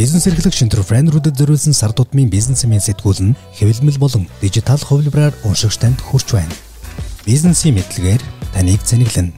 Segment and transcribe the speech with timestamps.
[0.00, 6.00] Бизнес эрхлэгч энтерпренерүүдэд зориулсан сар тутмын бизнесмен сэтгүүл нь хэвлэмэл болон дижитал хувилбараар уншигч танд
[6.00, 6.56] хүрч байна.
[7.28, 8.22] Бизнесийн мэдлэгээр
[8.56, 9.36] таныг зэниглэнэ.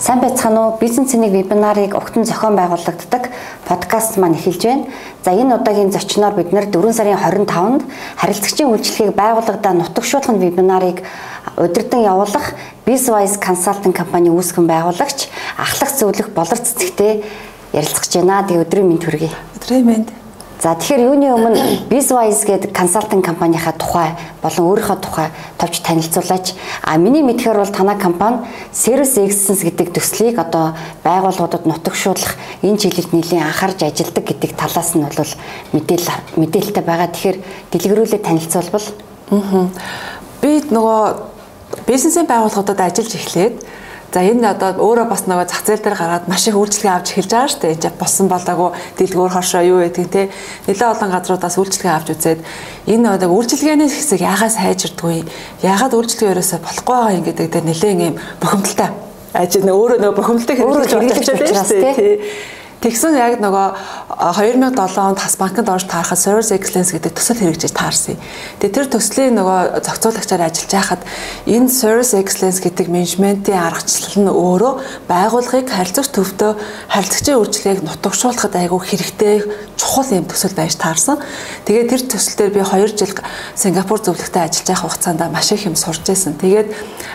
[0.00, 0.80] Сайн байцгаана уу?
[0.80, 3.28] Бизнес цэнийг вебинарыг огтон зохион байгуулагддаг
[3.70, 4.84] подкаст маань эхэлж байна.
[5.22, 7.86] За энэ удаагийн зочноор бид нэр 4 сарын 25-нд
[8.18, 11.06] харилцагчийн үйлчлэгийг байгууллагадаа нутагшуулгын вебинарыг
[11.54, 17.22] удирдан явуулах BizWise Consulting компани үүсгэн байгуулагч ахлах зөвлөх болор цэцэгтэй
[17.70, 18.42] ярилцах гэж байна.
[18.42, 19.30] Тэгээ өдрийн мэнд хүргэе.
[19.62, 20.08] Өдрийн мэнд.
[20.60, 24.12] За тэгэхээр юуны өмнө BizWise гэдэг консалтинг компанийнхаа тухай
[24.44, 26.52] болон өөрийнхөө тухай товч танилцуулаач.
[26.84, 33.08] А миний мэдхээр бол танай компани Service Excellence гэдэг төслийг одоо байгууллагуудад нутагшуулах энэ чиглэлд
[33.16, 35.32] нэлийн анхаарч ажилладаг гэдэг талаас нь бол
[35.72, 37.08] мэдээлэл мэдээлэлтэй байгаа.
[37.08, 37.38] Тэгэхээр
[37.72, 38.86] дэлгэрүүлээ танилцуулбал.
[39.32, 39.64] Аа.
[40.44, 41.00] Би нөгөө
[41.88, 43.56] бизнесийн байгууллагуудад ажиллаж эхлээд
[44.10, 47.30] За энэ одоо өөрөө бас нөгөө зах зээл дээр гараад маш их үйлчлэгээ авч эхэлж
[47.30, 47.74] байгаа шүү дээ.
[47.78, 50.22] Энд болсон болоогүй дэлгүүр хошоо юу гэдэг те.
[50.66, 52.40] Нэлээд олон газруудаас үйлчлэгээ авч үзээд
[52.90, 55.22] энэ одоо үйлчлэгээний хэсэг яагаас хайжирдгүй.
[55.62, 58.90] Яагаад үйлчлэгээ ерөөсө болохгүй байгаа юм гэдэг дээр нэлээд юм бухимдалтай.
[59.30, 62.18] Ажил нөгөө өөрөө нөгөө бухимдалтай хэрэглэж байгаа шүү дээ.
[62.80, 63.66] Тэгсэн яг нөгөө
[64.20, 68.20] 2007 онд Хас банкнд орж таарахад Service Excellence гэдэг төсөл хэрэгжиж таарсан.
[68.60, 71.02] Тэгээ тэр төслийн нөгөө зохицуулагчаар ажиллаж байхад
[71.48, 74.72] энэ Service Excellence гэдэг менежментийн аргачлал нь өөрөө
[75.08, 76.52] байгууллагыг харилцагч төвдөө
[76.92, 79.36] харилцагчийн үйлчлэгийг нутагшуулахад айгүй хэрэгтэй
[79.80, 81.16] чухал юм төсөл байж таарсан.
[81.64, 83.16] Тэгээ тэр төсөл дээр би 2 жил
[83.56, 86.36] Сингапур зөвлөгтэй ажиллаж байх хугацаанд маш их юм сурч байсан.
[86.36, 86.68] Тэгээд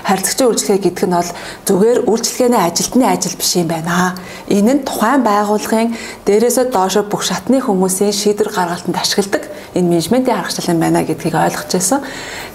[0.10, 1.32] харилцагчийн үйлчлэгээ гэдэг нь бол
[1.70, 4.18] зүгээр үйлчлэгээний ажилтны ажил биш юм байна.
[4.50, 5.94] Энэ нь тухайн байгууллагын
[6.26, 9.44] дээрээсээ доошо бүх шатны хүмүүсийн шийдвэр гаргалтанд ашигладаг
[9.76, 12.00] энэ менежментийн аргачлал юм байна гэдгийг ойлгож байсан.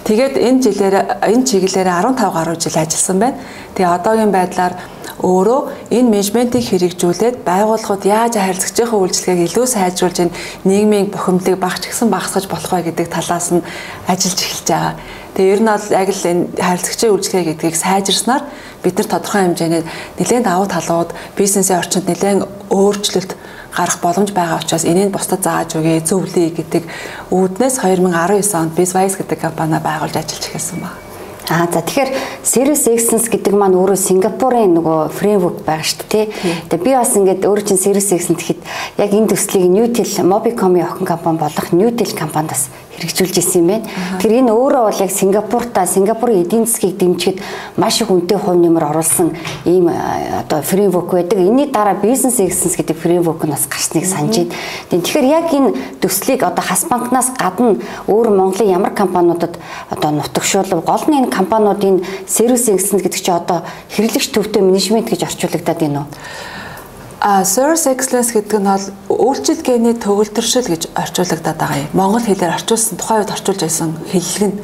[0.01, 0.95] Тэгээд энэ жилээр
[1.29, 3.37] энэ чиглэлээр 15 гаруй жил ажилласан байна.
[3.77, 4.73] Тэгээ одоогийн байдлаар
[5.21, 5.61] өөрөө
[5.93, 10.17] энэ менежментийг хэрэгжүүлээд байгууллагууд яаж харилцагчийн үйлчлэгийг илүү сайжруулж
[10.65, 13.61] нийгмийн бухимдлыг багч гисэн багасгаж болох вэ гэдэг талаас нь
[14.09, 14.93] ажиллаж эхэлж байгаа.
[15.37, 18.43] Тэгээ ер нь бол яг л энэ харилцагчийн үйлчлэгээ гэдгийг сайжирснаар
[18.81, 19.83] бид нар тодорхой хэмжээний
[20.17, 23.31] нэлээд давуу талууд бизнесийн орчинд нэлээд өөрчлөлт
[23.75, 26.83] гарах боломж байгаа учраас энийг бусдад зааж өгье зөвлөе гэдэг
[27.31, 30.99] үүднээс 2019 онд BizWise гэдэг компани байгуулж ажиллаж эхэлсэн байна.
[31.49, 32.11] Аа за тэгэхээр
[32.43, 36.55] Service Excellence гэдэг маань өөрөө Сингапурын нөгөө фреймворк байгаа шүү дээ тий.
[36.69, 38.61] Тэгээ би бас ингээд өөрөө чинь Service Excellence гэхэд
[39.01, 42.69] яг энэ төслийг Newtel Mobicom-ийн охин компани болох Newtel компаниас
[43.01, 43.85] хэрэгжүүлж исэн юм байна.
[44.21, 47.41] Тэгэхээр энэ өөрөө бол яг Сингапуртаа Сингапурын эдийн засгийг дэмжихэд
[47.77, 49.33] маш их үнэтэй хувь нэмэр оруулсан
[49.65, 51.39] ийм одоо фреймворк байдаг.
[51.41, 54.53] Энийний дараа бизнес excellence гэдэг фреймворк нь бас гарсныг санаж байна.
[54.93, 59.57] Тэгэхээр яг энэ төслийг одоо хас банкнаас гадна өөр Монголын ямар компаниудад
[59.89, 63.65] одоо нутагшуулав гол нь энэ компаниудын сервис excellence гэдэг чинь одоо
[63.97, 66.60] хэрэглэгч төвтэй менежмент гэж орчуулагдаад байна уу?
[67.23, 71.93] А service excellence гэдэг нь бол үйлчилгээний төгөлдршил гэж орчуулагдаад байгаа юм.
[71.93, 74.57] Монгол хэлээр орчуулсан тухайн үед орчуулж байсан хэллэг нь.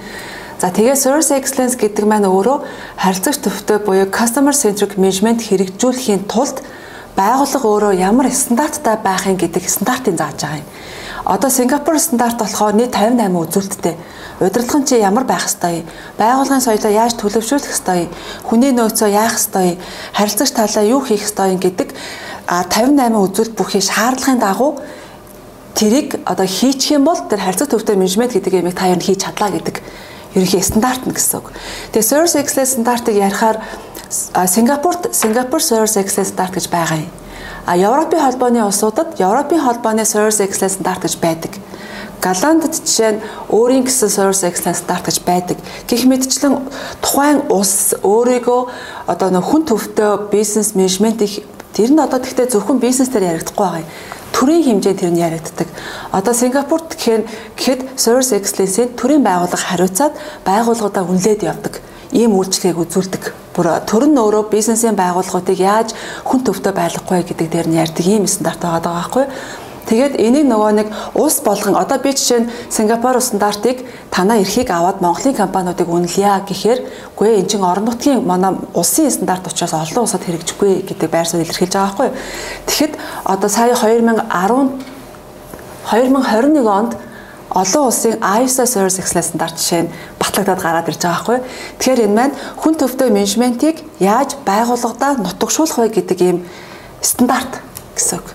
[0.57, 2.66] За тэгээ service excellence гэдэг маань өөрөө
[2.97, 6.66] харилцагч төвтэй буюу customer centric management хэрэгжүүлэхийн тулд
[7.13, 10.69] байгууллага өөрөө ямар стандарттай байхын гэдэг стандартыг зааж байгаа юм.
[11.29, 13.95] Одоо Сингапур стандарт болохоор нийт 58 үзүүлэлттэй.
[14.41, 15.89] Удирдлагын чи ямар байх ёстой юм?
[16.18, 18.13] Байгууллагын соёлоо яаж төлөвшүүлэх ёстой юм?
[18.47, 19.81] Хүний нөөцөө яах ёстой юм?
[20.18, 21.94] Харилцагч талаа юу хийх ёстой юм гэдэг
[22.47, 24.79] 58 үзүүлэлт бүхий шаардлагын дагуу
[25.75, 29.51] тэрийг одоо хийчих юм бол тэр харилцаа төвтэй менежмент гэдэг юмыг та юу хийж чадлаа
[29.51, 29.83] гэдэг
[30.33, 31.51] ерөнхий стандарт нь гэсэн үг.
[31.91, 33.59] Тэгээ Service Excellence стандартыг ярихаар
[34.09, 37.11] Сингапурт Сингапур Service Excellence стандарт гэж байгаа юм.
[37.67, 41.51] А Европын холбооны улсуудад Европын холбооны Service Excellence стандарт гэж байдаг.
[42.23, 45.57] Голландд жишээ нь өөрийн гэсэн Service Excellence стандарт гэж байдаг.
[45.85, 46.63] Гэх мэтчлэн
[47.03, 48.61] тухайн улс өөрийгөө
[49.11, 51.45] одоо нөх хүн төвтэй бизнес менежментийг
[51.77, 53.91] Тэр нь одоо тэгтээ зөвхөн бизнесээр яригдахгүй байгаа юм.
[54.33, 55.69] Төрийн хэмжээнд тэр нь яригддаг.
[56.09, 57.21] Одоо Сингапурт гэхээр
[57.53, 61.77] гэхэд Service Excellence-ийн төрийн байгууллага хариуцаад байгууллагуудаа үнэлээд явдаг
[62.17, 63.23] ийм үйлчлэгийг үзүүлдэг.
[63.53, 65.94] Бүр төр нь өөрөө бизнесийн байгууллагуудыг яаж
[66.25, 69.33] хүн төвтэй байлгахгүй гэдэг дээр нь ярьдаг ийм стандарт байгаа байхгүй юу?
[69.88, 75.00] Тэгээд энийг нөгөө нэг улс болгон одоо би жишээ нь Сингапур стандартыг танаа эрхийг аваад
[75.00, 76.80] Монголын компаниудыг үнэлье гэхээр
[77.16, 81.48] үгүй эн чинь орон нутгийн манай улсын стандарт учраас олон улсад хэрэгжихгүй гэдэг байр суурь
[81.48, 82.10] илэрхийлж байгаа байхгүй.
[82.68, 82.94] Тэгэхэд
[83.24, 84.28] одоо сая 2010
[85.88, 86.92] 2021 онд
[87.56, 91.39] олон улсын ISO Service Excellence стандарт жишээ нь батлагдаад гараад ирж байгаа байхгүй.
[91.80, 96.44] Тэгэхээр энэ маань хүн төвтэй менежментийг яаж байгууллагадаа нутагшуулах вэ гэдэг ийм
[97.00, 97.63] стандарт
[97.97, 98.27] гэсэн үг.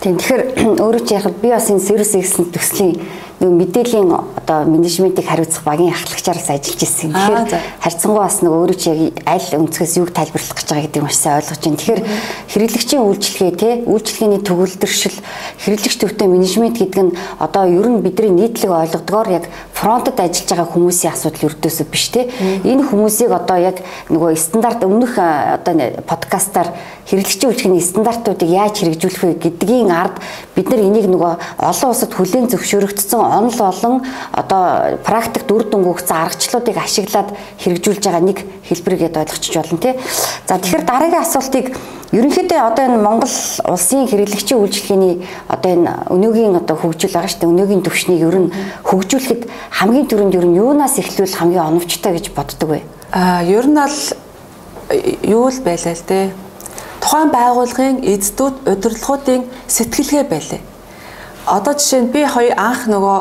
[0.00, 0.42] Тийм тэгэхээр
[0.84, 3.00] өөрөө чи яг би бас энэ сервис гэсэн төслийн
[3.40, 7.10] нэг мэдээллийн одоо менежментийг хариуцах багийн ахлагчаараас ажиллаж ирсэн.
[7.10, 11.06] Тэгэхээр харьцангуй бас нэг өөрөө чи яг аль өнцгөөс юг тайлбарлах гэж байгаа гэдэг нь
[11.06, 11.78] маш сайн ойлгож байна.
[11.78, 12.02] Тэгэхээр
[12.54, 15.18] хэрэглэгчийн үйлчлэгээ те үйлчлэгээний төгөлдршил
[15.66, 19.44] хэрэглэгч төвтэй менежмент гэдэг нь одоо ер нь бидний нийтлэг ойлгодгоор яг
[19.74, 22.30] фронтод ажиллаж байгаа хүмүүсийн асуудал өрдөөсөө биш те.
[22.62, 25.74] Энэ хүмүүсийг одоо яг нөгөө стандарт өмнөх одоо
[26.06, 26.70] подкастаар
[27.10, 30.16] хэрэглэгчийн үйлчлэгээний стандартуудыг яаж хэрэгжүүлэх вэ гэдгийн ард
[30.56, 36.16] бид нар энийг нөгөө олон улсад хүлээн зөвшөөрөгдсөн онол болон одоо практикт үр дүн өгсөн
[36.16, 38.38] аргачлалуудыг ашиглаад хэрэгжүүлж байгаа нэг
[38.68, 39.94] хэлбэргээд ойлгочих болно тий.
[40.46, 41.66] За тэгэхээр дараагийн асуултыг
[42.12, 45.14] ерөнхийдөө одоо энэ Монгол улсын хэрэглэгчийн үйлчлэгээний
[45.48, 47.52] одоо энэ өнөөгийн одоо хөгжил байгаа шүү дээ.
[47.52, 48.52] Өнөөгийн төвшнийг ер нь
[48.84, 49.42] хөгжүүлэхэд
[49.80, 52.80] хамгийн түрүүнд ер нь юунаас эхлүүл хамгийн оновчтой гэж боддог вэ?
[53.12, 53.98] Аа ер нь бол
[55.24, 56.44] юу л байлаа л дээ
[57.04, 60.60] тухайн байгууллагын эздүүд удирдлагуудын сэтгэлгээ байлаа.
[61.44, 63.18] Одоо жишээ нь би хоёр анх нөгөө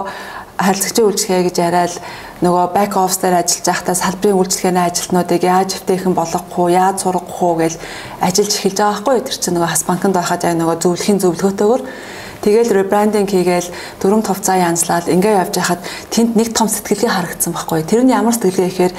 [0.56, 1.96] харилцагчийн үйлчлэгээ гэж яриад
[2.40, 7.56] нөгөө back office дээр ажиллаж байхдаа салбарын үйлчлэгээний ажилтнуудыг яаж өвтэйхэн болгохгүй, яаж сургах уу
[7.60, 7.74] гэж
[8.24, 11.82] ажиллаж эхэлж байгаа байхгүй тэр чинь нөгөө хас банкнд байхад яг нөгөө зөвлөхийн зөвлөгөөтэйгөр
[12.44, 13.72] Тэгэл ребрандинг хийгээл
[14.04, 15.80] дөрөв товцоо янзлаад ингээ явж байхад
[16.12, 17.88] тэнд нэг том сэтгэлгээ харагдсан байхгүй.
[17.88, 18.94] Тэр нь ямар сэтгэлгээ гэхээр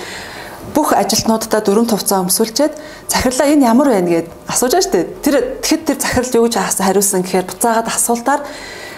[0.72, 2.72] бүх ажилтнуудаа дөрөв тувцаа өмсүүлчихэд
[3.12, 5.04] захирлаа энэ ямар байна гэд асууж дээ.
[5.20, 8.40] Тэр тэгэхэд тэр захирал юу гэж хариулсан гэхээр буцаагаад асуултаар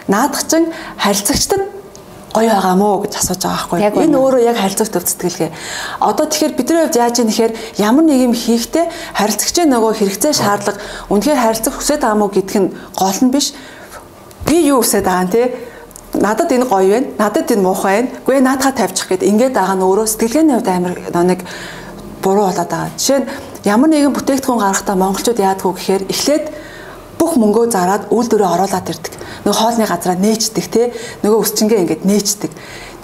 [0.08, 1.76] наадах чинь харилцагчдад
[2.36, 4.04] гоё байгаа мó гэж асууж байгаа байхгүй.
[4.04, 5.50] Энэ өөрөө яг харилцагч төв сэтгэлгээ.
[6.04, 8.86] Одоо тэгэхээр бидний хувьд яаж юм нэхэр ямар нэг юм хийхдээ
[9.16, 13.56] харилцагчийн нөгөө хэрэгцээ шаардлага үнэхээр харилцах хүсэж байгаа мó гэдг нь гол нь биш.
[14.44, 15.42] Би юу хүсэж байгаа юм те
[16.12, 17.08] надад энэ гоё байна.
[17.16, 18.12] Надад энэ муухай байна.
[18.26, 21.40] Гүй наадхаа тавьчих гэд ингээд байгаа нь өөрөө сэтгэлгээний хувьд амар нэг
[22.20, 22.92] буруу болоод байгаа.
[23.00, 23.28] Жишээ нь
[23.64, 26.44] ямар нэгэн бүтээгдэхүүн гаргахтаа монголчууд яадгүй гэхээр эхлээд
[27.16, 29.14] бүх мөнгөө зараад үйлдвэрээ оруулаад ирдэг.
[29.46, 30.90] Нөгөө хоолны газараа нээчдэг те.
[31.22, 32.50] Нөгөө өсчингээ ингээд нээчдэг.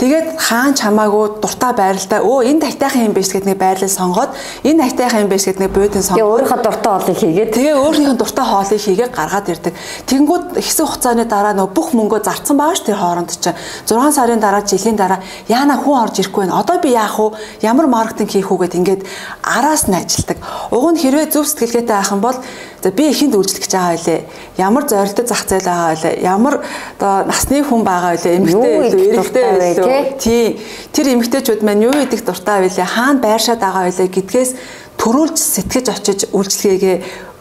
[0.02, 4.34] Тэгээд хаан чамаагүй дуртай байралтай өө энэ тайтайхан юм биш гэд нэг байрлал сонгоод
[4.66, 8.16] энэ тайтайхан юм биш гэд нэг буудын сонгоод Тэгээ өөрийнхөө дуртай хоолыг хийгээд тэгээ өөрийнхөө
[8.18, 9.74] дуртай хоолыг хийгээд гаргаад ирдэг.
[10.10, 13.54] Тэгэнгүүт хэсэг хугацааны дараа нөө бүх мөнгөө зарцсан байгаа ш тэр хооронд чинь
[13.86, 16.58] 6 сарын дараа жилийн дараа яана хүн орж ирэхгүй байна.
[16.58, 17.38] Одоо би яах вэ?
[17.62, 19.02] Ямар маркетинг хийх үү гэд ингээд
[19.46, 20.42] араас нь ажилдаг.
[20.74, 22.34] Уг нь хэрвээ зөв сэтгэлгээтэй юм бол
[22.82, 24.20] За би ихэнд үйлчлэх гэж байгаа байлээ.
[24.58, 26.14] Ямар зорилттой зах зээл байгаа байлээ.
[26.26, 26.54] Ямар
[26.98, 28.36] одоо насны хүн байгаа байлээ.
[28.42, 29.86] Эмэгтэй илүү, эрэгтэй илүү.
[30.18, 30.58] Тий.
[30.90, 32.82] Тэр эмэгтэйчүүд маань юу идэх дуртай байлээ.
[32.82, 34.50] Хаана байршаад байгаа байлээ гэдгээс
[34.98, 36.96] төрүүлж сэтгэж очиж үйлчлэгээгээ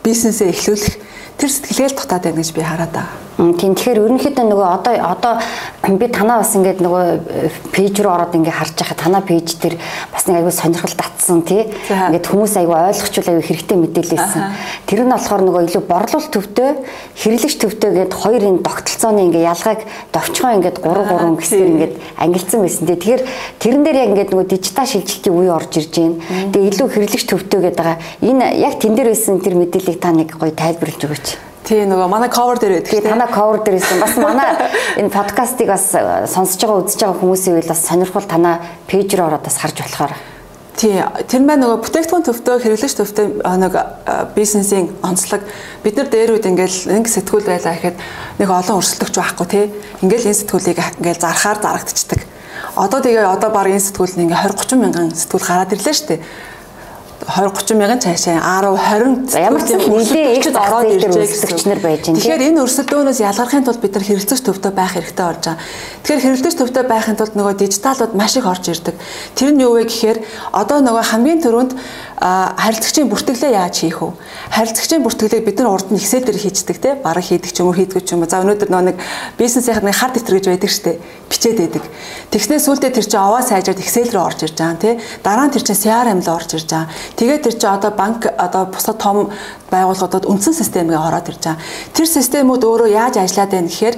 [0.05, 0.95] бизнесээ эхлүүлэх
[1.41, 3.17] тэр сэтгэлгээл дутаад байна гэж би хараад байгаа.
[3.37, 5.33] Тийм тэгэхээр ерөнхийдөө нөгөө одоо одоо
[5.97, 7.03] би танаа бас ингээд нөгөө
[7.71, 9.75] пэйж рүү ороод ингээд харж байхад танаа пэйж дээр
[10.11, 11.63] бас нэг аягүй сонирхол татсан тий.
[11.89, 14.43] Ингээд хүмүүс аягүй ойлгочул аягүй хэрэгтэй мэдээлэлсэн.
[14.85, 16.69] Тэр нь болохоор нөгөө илүү борлуулалт төвтэй
[17.17, 19.79] хэрэглэгч төвтэй гээд хоёр энэ тогтолцооны ингээд ялгааг
[20.11, 22.97] довчгоо ингээд 3 3 гэсээр ингээд ангилсан байсан тий.
[22.99, 23.23] Тэгэхээр
[23.57, 26.19] тэрэн дээр яг ингээд нөгөө дижитал шилжилтийн үе орж ирж байна.
[26.51, 27.97] Тэгээ илүү хэрэглэгч төвтэй гээд байгаа.
[28.21, 31.50] Энэ яг тэн дээр байсан тэр мэдээллийг та нэг гоё тайлбарлаж өгөөч.
[31.71, 32.91] Тий нөгөө манай cover дээр байдаг.
[32.91, 34.01] Тий танаа cover дээр байсан.
[34.03, 34.49] Бас манай
[34.99, 38.59] энэ подкастыг бас э, сонсож байгаа үзэж байгаа хүмүүсийн үйл бас сонирхол танаа
[38.91, 40.11] пэйж рүү ороод бас харж болохоор.
[40.75, 40.99] Тий
[41.31, 43.73] тэр маань нөгөө бүтээгдэхүүн төвтэй хэрэглэгч төвтэй нэг
[44.35, 45.47] бизнесийн онцлог
[45.79, 47.97] бид нар дээр үед ингээл нэг сэтгүүл байлаа гэхэд
[48.43, 49.65] нэг олон өрсөлдөгч байхгүй тий.
[50.03, 52.27] Ингээл энэ сэтгүүлийг ингээл зархаар зарагдчихдаг.
[52.75, 56.07] Одоо тэгээ одоо баг энэ сэтгүүл нь ингээ 20 30 мянган сэтгүүл гараад ирлээ шүү
[56.19, 56.19] дээ
[57.21, 62.01] 20 30 мянган цаашаа 10 20 ямар ч нэлээд их ороод ирж байгаа нар байж
[62.09, 62.17] байна.
[62.17, 65.61] Тэгэхээр энэ өрсөлдөөнөөс ялгархын тулд бид нар хэрэгцээч төвтэй байх хэрэгтэй болж байгаа.
[66.01, 68.95] Тэгэхээр хэрэгцээч төвтэй байхын тулд нөгөө дижиталууд маш их орж ирдэг.
[69.37, 70.17] Тэр нь юу вэ гэхээр
[70.49, 71.71] одоо нөгөө хамгийн түрүүнд
[72.21, 74.13] харилцагчийн бүртгэлээ яаж хийх вэ?
[74.53, 77.77] Харилцагчийн бүртгэлийг бид нар урд нь Excel дээр хийждэг те бараг хийдэг ч юм уу
[77.77, 78.29] хийдэг ч юм уу.
[78.29, 78.97] За өнөөдөр нөгөө нэг
[79.41, 81.83] бизнесийн нэг хар дэвтэр гэж байдаг штэ бичээд байдаг.
[82.29, 85.01] Тэгснээс сүултээ тэр чинь овоо сайжраад Excel рүү орж ирж байгаа те.
[85.25, 86.93] Дараа нь тэр чинь CRM руу орж ирж байгаа.
[87.17, 89.33] Тэгээд тэр чинь одоо банк одоо бусад том
[89.73, 91.63] байгууллагуудад үндсэн системгээ ороод ирж байгаа.
[91.97, 93.97] Тэр системүүд өөрөө яаж ажиллаад байна гэхээр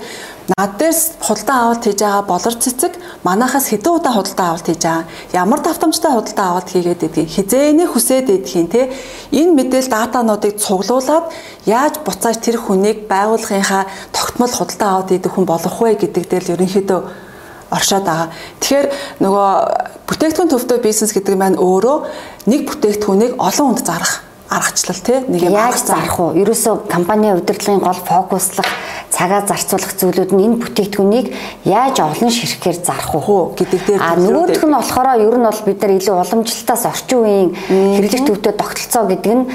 [0.52, 5.08] над дээрс худалдаа авалт хийж байгаа болор цэцэг манахаас хэдэн удаа худалдаа авалт хийж байгаа?
[5.32, 7.30] Ямар давтамжтай худалдаа авалт хийгээд байдгийг?
[7.32, 8.92] Хизээний хүсээд байдгийг те?
[9.32, 11.32] Энэ мэдээлэл датануудыг цуглуулад
[11.64, 16.54] яаж буцааж тэр хүнийг байгууллагынхаа тогтмол худалдаа авалт хийдэг хүн болох вэ гэдэг дээр л
[16.60, 17.00] ерөнхийдөө
[17.72, 18.28] оршоод байгаа.
[18.60, 18.88] Тэгэхээр
[19.24, 19.50] нөгөө
[20.12, 21.98] бүтээгдэхүүн төвтэй бизнес гэдэг маань өөрөө
[22.52, 26.36] нэг бүтээгдэхүүнийг олон хүнд зарах аргачлал тий нэг юм яаж зарах уу?
[26.36, 28.68] Ерөөсөө компани удирдлагын гол фокуслах
[29.14, 31.28] цагаа зарцуулах зүйлүүд нь энэ бүтээгдэхүүнийг
[31.64, 35.80] яаж олон ширхгээр зарах уу гэдэг дээр а нөгөөх нь болохоор ер нь бол бид
[35.82, 37.50] нар илүү уламжлалтаас орчин үеийн
[37.98, 39.46] хэрэглэгч төвтэй тогтолцоо гэдэг нь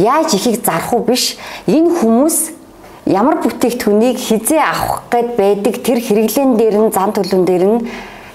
[0.00, 1.36] яаж ихийг зарах уу биш
[1.68, 2.36] энэ хүмүүс
[3.06, 7.80] ямар бүтээгдэхүүнийг хизээ авах гээд байдаг тэр хэрэглэн дээр нь зан төлөвн дээр нь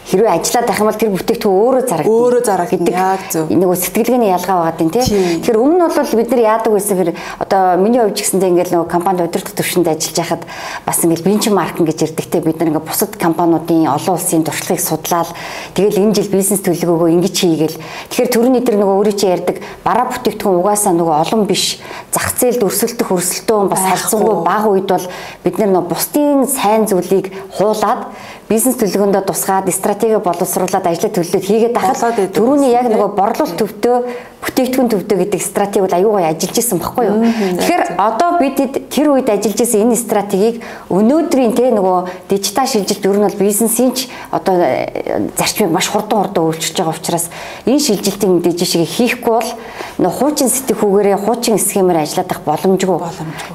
[0.07, 2.15] хэрвээ ажиллаад байх юм бол тэр бүтээгдэхүүн өөрөө зарагдана.
[2.15, 2.91] Өөрөө зарагдана.
[2.95, 3.45] Яг зөв.
[3.51, 5.03] нэг сэтгэлгээний ялгаа байгаа юм тий.
[5.03, 7.11] Тэгэхээр өмнө нь бол бид нар яадаг байсан хэр
[7.43, 10.43] одоо миний хувьд ч гэсэндээ ингээл нөгөө компанид удирдах төвшөнд ажиллаж байхад
[10.87, 15.29] бас ингээл бенчмарк гэж ярьдагтэй бид нар ингээ бусад компаниудын олон улсын туршлагыг судлаад
[15.75, 20.07] тэгэл энэ жил бизнес төлөвлөгөөгөө ингэж хийгээл тэгэхээр төрөний дээр нөгөө өөрөө чи ярьдаг бараа
[20.07, 21.83] бүтээгдэхүүн угаасаа нөгөө олон биш
[22.15, 25.05] зах зээлд өрсөлдөх өрсөлдөөн бас харьцангуй бага үед бол
[25.43, 28.07] бид нар нөгөө бусдын сайн зүйлийг хуулаад
[28.47, 33.97] бизнес төлөвлөгөөндөө тусгаад стратеги боловсруулад ажлыг төлөвлөд хийгээд тахад түрүүний яг нөгөө борлуулалт төвдөө
[34.38, 37.17] бүтээгдэхүүн төвдөө гэдэг стратеги бол аюу гай ажиллаж исэн баггүй юу.
[37.58, 38.58] Тэгэхээр одоо бид
[38.94, 40.62] тэр үед ажиллаж исэн энэ стратегийг
[40.94, 46.22] өнөөдрийн тэ нөгөө дижитал шилжилт ер нь бол бизнесийн ч одоо э, зарчмыг маш хурдан
[46.22, 47.34] хурдан өөрчилж байгаа учраас
[47.65, 49.51] энэ шилжилтийн дижишийг хийхгүй бол
[49.98, 52.98] нөгөө хуучин сэтгхүүгээрээ хуучин схемээр ажиллаад ах боломжгүй.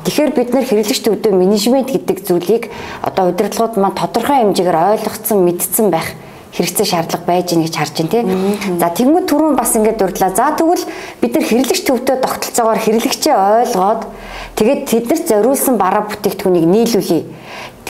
[0.03, 2.75] Тэгэхээр бид нэр хэрэглэгч төвдөө менежмент гэдэг зүйлийг
[3.07, 6.19] одоо удирдлагууд маань тодорхой хэмжээгээр ойлгоцсон мэдсэн байх
[6.53, 8.23] хэрэгцээ шаардлага байж гэнэ гэж харж байна тий.
[8.77, 10.31] За тэгмэд түрүүн бас ингэж дурдлаа.
[10.37, 10.85] За тэгвэл
[11.21, 14.03] бид нар хэрэглэгч төвдөө тогтолцоогоор хэрэглэгчээ ойлгоод
[14.61, 17.21] тэгээд тэднэрт зориулсан бараа бүтээгдэхүүнийг нийлүүлье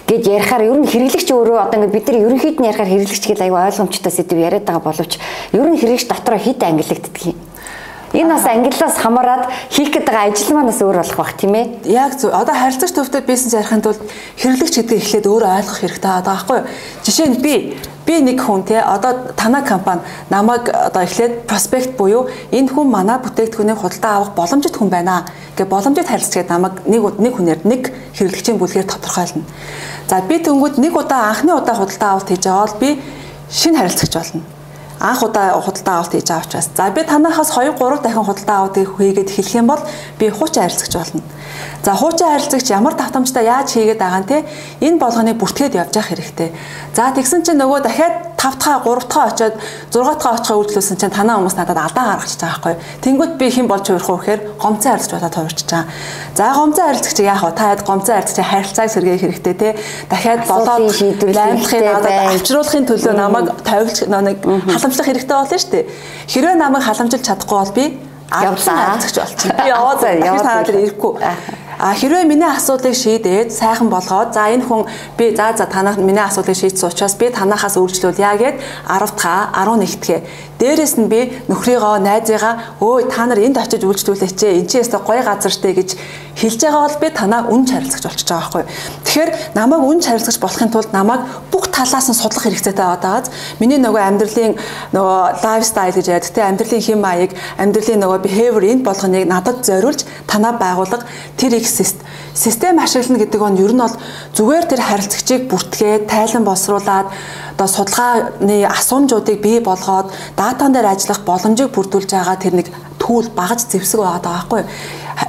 [0.06, 3.38] гэж ярихаар ер нь хэрэглэгч өөрөө одоо ингээд бид нар ерөнхийд нь ярихаар хэрэглэгч гэж
[3.42, 5.18] аюу ойлгомжтой сэдв яриад байгаа боловч
[5.56, 7.38] ер нь хэрэглэгч дотроо хит ангиллагддаг юм.
[8.12, 11.88] Энэ бас ангиллаас хамаарад хийх гэдэг ажил маань бас өөр болох бах тийм ээ.
[11.88, 12.28] Яг зөв.
[12.28, 14.04] Одоо харилцагч төвтэй бизнес ярихын тулд
[14.36, 16.68] хэрэглэгч гэдэг эхлээд өөрөө ойлгох хэрэгтэй байгаа байхгүй юу?
[17.08, 17.54] Жишээ нь би
[18.04, 23.16] би нэг хүн те одоо танай компани намайг одоо эхлээд проспект буюу энэ хүн манай
[23.24, 25.24] бүтээгдэхүүнийг худалдаа авах боломжит хүн байна
[25.56, 29.48] гэ боломжит харилцагчид намайг нэг нэг хүнээр нэг хэрэглэгчийн бүлгээр тодорхойлно.
[30.04, 33.00] За би тэнгууд нэг удаа анхны удаа худалдаа авалт хийж бол би
[33.48, 34.42] шинэ харилцагч болно
[35.00, 38.76] анх удаа худалдаа авалт хийж байгаа учраас за би танахаас 2 3 дахин худалдаа авалт
[38.76, 39.82] хийгээд эхлэх юм бол
[40.18, 41.22] би хуучин харилцагч болно.
[41.84, 44.44] За хуучин харилцагч ямар давтамжтай яаж хийгээд байгаа нь те
[44.80, 46.50] энэ болгоныг бүртгээд явж явах хэрэгтэй.
[46.94, 49.54] За тэгсэн чинь нөгөө дахиад 5 дахь 3 дахь очиод
[49.94, 52.74] 6 дахь очихоо үйлдэлсэн чинь танаа хүмүүс надад алдаа гаргачих байгаа байхгүй.
[53.06, 55.84] Тэнгүүд би хэн болж хувирах вэ гэхээр гомцон харилцагч болоод хувирчих чаа.
[56.34, 57.54] За гомцон харилцагч яах вэ?
[57.54, 59.68] Та хэд гомцон харилцагчийн харилцааг сэргээх хэрэгтэй те.
[60.10, 65.84] Дахиад болоод шийдвэрлэхин надад авчруулахын төлөө намайг тойролж нэг халамжлах хэрэгтэй болно шүү дээ.
[66.26, 67.84] Хэрвээ намайг халамжилж чадахгүй бол би
[68.42, 69.54] явлаа харилцагч болчих.
[69.54, 71.12] Би яваад яваад танаа дээр ирэхгүй.
[71.82, 74.86] А хэрвээ миний асуудлыг шийдээд сайхан болгоод за энэ хүн
[75.18, 79.98] би за за танах миний асуудлыг шийдсэн учраас би танахаас үргэлжлүүлъя гэд 10 дахь 11
[79.98, 80.22] дахь
[80.62, 84.62] Дээрээс нь би нөхрийгөө, найзыгаа өө та нар энд очиж үйлчлүүлээч ээ.
[84.62, 85.98] Энд чи яста гоё газар штэ гэж
[86.38, 88.64] хэлж байгаа бол би танаа үн харилцагч болчихж байгаа байхгүй.
[89.02, 93.26] Тэгэхээр намайг үн харилцагч болохын тулд намайг бүх талаас нь судлах хэрэгцээтэй байгааз
[93.58, 94.54] миний нөгөө амьдралын
[94.94, 100.06] нөгөө лайфстайл гэж яадаг те амьдралын хэм маяг, амьдралын нөгөө behavior энд болгоныг надад зориулж
[100.30, 101.02] танаа байгуулга
[101.34, 102.06] тэр их систем
[102.78, 103.96] ашиглана гэдэг нь ер нь бол
[104.36, 107.06] зүгээр тэр харилцагчийг бүртгээд тайлан боловсруулад
[107.56, 112.68] одоо судалгааны асуумжуудыг бий болгоод датан дээр ажиллах боломжийг бүрдүүлж байгаа тэр нэг
[113.02, 114.62] түүл багаж зэвсэг байгаа байхгүй?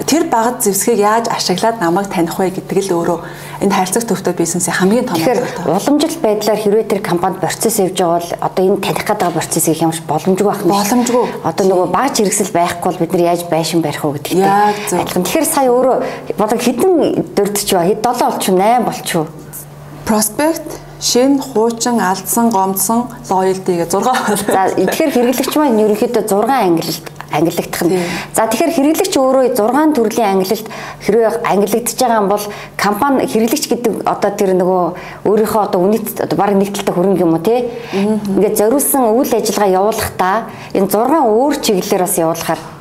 [0.06, 3.20] Тэр багаж зэвсгийг яаж ашиглаад намайг таних вэ гэдэг л өөрөө
[3.66, 8.22] энэ харилцаг төвтэй бизнесийн хамгийн том Тэгэхээр уламжлалт байдлаар хэрвээ тэр компанид процесс явж байгаа
[8.22, 11.26] бол одоо энэ таних гэдэг процессыг ямар ч боломжгүй байх нь боломжгүй.
[11.42, 14.46] Одоо нөгөө багаж хэрэгсэл байхгүй бол бид нар яаж байшин барих вэ гэдэгтэй.
[14.46, 15.24] Адилхан.
[15.26, 15.98] Тэгэхээр сая өөрөө
[16.38, 16.94] бодог хідэн
[17.34, 19.26] дөрдч ба хэд 7 болчих 8 болчих.
[20.06, 20.70] Проспект
[21.04, 27.84] шин хуучин алдсан гомдсон лоялти гэ 6 За тэгэхээр хэрэглэгч маань ерөнхийдөө 6 ангилалт ангиллагдах
[27.90, 27.98] нь.
[28.34, 30.68] За тэгэхээр хэрэглэгч өөрөө 6 төрлийн ангиллалт
[31.02, 32.46] хэрвээ ангиллагдж байгаа юм бол
[32.78, 34.84] компани хэрэглэгч гэдэг одоо тэр нөгөө
[35.26, 37.74] өөрийнхөө одоо үнэт одоо баг нэгдэлтэй хөрөнгө юм уу те.
[37.94, 40.38] Ингээд зориулсан үйл ажиллагаа явуулахдаа
[40.78, 42.73] энэ 6 өөр чиглэлээр бас явуулахаар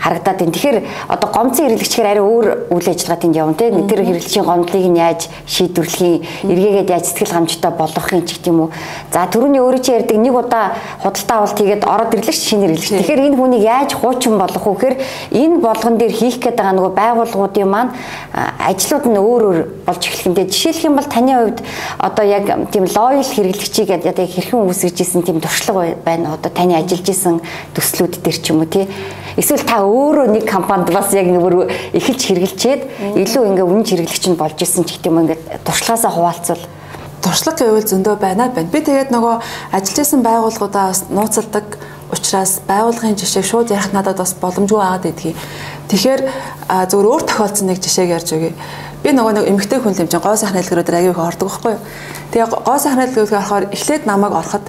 [0.00, 0.52] харагдаад байна.
[0.52, 0.78] Тэгэхээр
[1.08, 3.86] одоо гомцон хэрэглэгчээр арай өөр үйл ажиллагаа тэнд явна тийм.
[3.86, 8.70] Тэр хэрэглэгчийн гомдлыг нь яаж шийдвэрлэх юм, эргээгээд яаж сэтгэл гамжтай болгохын ч юм уу.
[9.12, 10.72] За түрүүний өөрөө чи ярьдаг нэг удаа
[11.04, 12.90] худалдаа авалт хийгээд ороод ирлээ ш шинэ хэрэглэгч.
[13.04, 14.96] Тэгэхээр энэ хүнийг яаж хуучин болгох вэ гэхээр
[15.36, 17.92] энэ болгон дээр хийх гээд байгаа нөгөө байгууллагуудын маань
[18.32, 20.34] ажлууд нь өөр өөр болж эхлэх юм.
[20.34, 21.60] Жишээлх юм бол таны хувьд
[21.98, 26.34] одоо яг тийм лоял хэрэглэгчийг одоо хэрхэн үүсгэж исэн тийм туршлага байна.
[26.34, 27.40] Одоо таны ажиллаж исэн
[27.74, 28.88] төслүүд дээр ч юм уу тий.
[29.36, 31.42] Эсвэл та өөрөө нэг компанид бас яг нэг
[31.98, 32.80] эхэлж хэрэглчээд
[33.18, 36.62] илүү ингээ үнэн хэрэглэгч нь болж исэн ч гэдэм ингээ туршлагаасаа хуваалцвал
[37.20, 38.70] туршлага гэвэл зөндөө байна байна.
[38.70, 39.34] Би тэгээд нөгөө
[39.76, 41.66] ажиллаж исэн байгууллагуудаа бас нууцалдаг
[42.10, 45.36] учраас байгууллагын жишээг шууд ярих надад бас боломжгүй байгаад байдгийг.
[45.92, 46.22] Тэгэхээр
[46.90, 48.52] зөвөр өөр тохиолдсон нэг жишээг ярьж өгье.
[49.04, 51.82] Би нөгөө нэг эмгтэй хүн юм чинь гоо сайхан хэлгэрүүдээр аягүй их ордог байхгүй юу?
[52.32, 54.64] Тэгээ гоо сайхан хэлгэрүүдээр орохоор эхлээд намайг ороход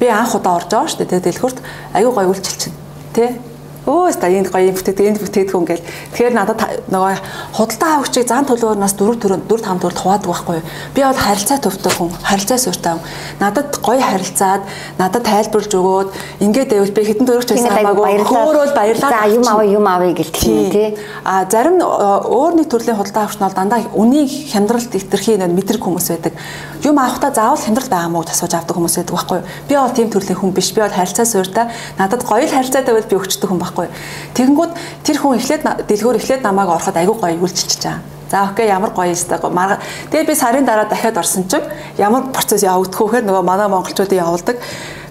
[0.00, 1.10] би анх удаа орж байгаа шүү дээ.
[1.12, 1.58] Тэгээд дэлгүрт
[1.94, 2.72] аягүй гоё үйлчилчин.
[3.14, 3.51] Тэ?
[3.86, 5.86] Өөс та энд гоё юм бүтээдэг энд бүтээдэг хүн гэл.
[6.14, 7.14] Тэгэхээр надад нөгөө
[7.58, 10.66] худалдаа авагчийг зан төлөөрнөөс дөрөв төрөнд дөрөв хам төрөлд хуваадаг байхгүй юу?
[10.94, 13.04] Би бол харилцаа төвтэй хүн, харилцаа сууртай хүн.
[13.42, 14.62] Надад гоё харилцаад,
[15.02, 16.08] надад тайлбарлаж өгөөд
[16.46, 19.10] ингээд байвал би хэдэн төрөгч байсан хамаагүй хөөрөөл баярлаа.
[19.10, 20.88] За юм аваа юм авъя гэлтэх юм тий.
[21.26, 26.06] А зарим өөр нэг төрлийн худалдаа авагч нь бол дандаа үнийг хямдралд итэрхий мэдрэг хүмүүс
[26.14, 26.38] байдаг.
[26.82, 29.46] Юм авахдаа заавал хямдрал байгаа мó асууж авдаг хүмүүс байдаг байхгүй юу?
[29.68, 30.74] Би бол тийм төрлийн хүн биш.
[30.74, 31.70] Би бол харилцаа сууртай.
[31.98, 33.88] Надад гоё л харилцаатай байвал би өгчдөг хүн байхгүй.
[34.36, 37.98] Тэгэнгүүт тэр хүн эхлээд дэлгүүр эхлээд намайг ороход айгүй гоё үйлчилж чаа.
[38.28, 39.80] За окей ямар гоё юмстай марга.
[40.12, 41.64] Тэгээ би сарын дараа дахиад орсон чинь
[41.98, 44.56] ямар процесс явагдах вөхөр нөгөө манай монголчуудын явуулдаг.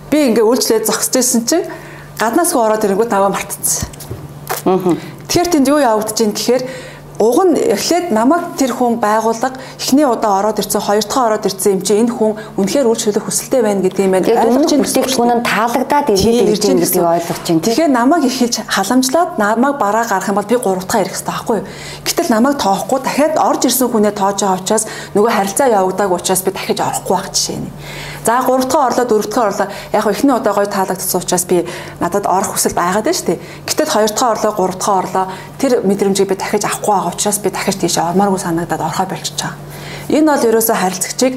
[0.10, 1.66] Би ингээ үйлчлээд зогсож байсан чинь
[2.18, 3.90] гаднаас хөө ороод ирэнгүүт аваа мартцсан.
[4.66, 4.98] Аа.
[5.30, 6.64] Тэгэхээр тэнд юу явагдаж ийн гэхээр
[7.20, 11.72] уг нь эхлээд намайг тэр хүн байгууллага эхний удаа ороод ирсэн хоёр дахь ороод ирсэн
[11.78, 14.26] юм чи энэ хүн үнэхээр үйлчлүүлэх хүсэлтэй байна гэдэг юм байна.
[14.32, 17.62] Ойлгож бүтээгдэхүүн нь таалагдаад ирээд ирж байгаа гэдгийг ойлгож чинь.
[17.62, 21.58] Тэгэхээр намайг эхэлж халамжлаад намайг бараа гарах юм бол би гурав дахь ирэх хэрэгтэй байхгүй
[21.62, 21.68] юу?
[22.06, 26.52] Гэтэл намайг тоохгүй дахиад орж ирсэн хүнээ тоож байгаа учраас нөгөө харилцаа явагдааг учраас би
[26.52, 27.70] дахиж орохгүй байх жишээ нь.
[28.26, 31.66] За 3 дахь орлоо 4 дахь орлоо яг ихний удаа гоё таалагдсан учраас би
[32.00, 33.40] надад орох хүсэл байгаад байна шүү дээ.
[33.66, 35.26] Гэтэл 2 дахь орлоо 3 дахь орлоо
[35.58, 39.58] тэр мэдрэмжийг би дахиж авахгүй байгаа учраас би дахиж тийшээ ормооргүй санагдаад орхоо болчихж байгаа.
[40.10, 41.34] Энэ бол ерөөсөө харилцагчийг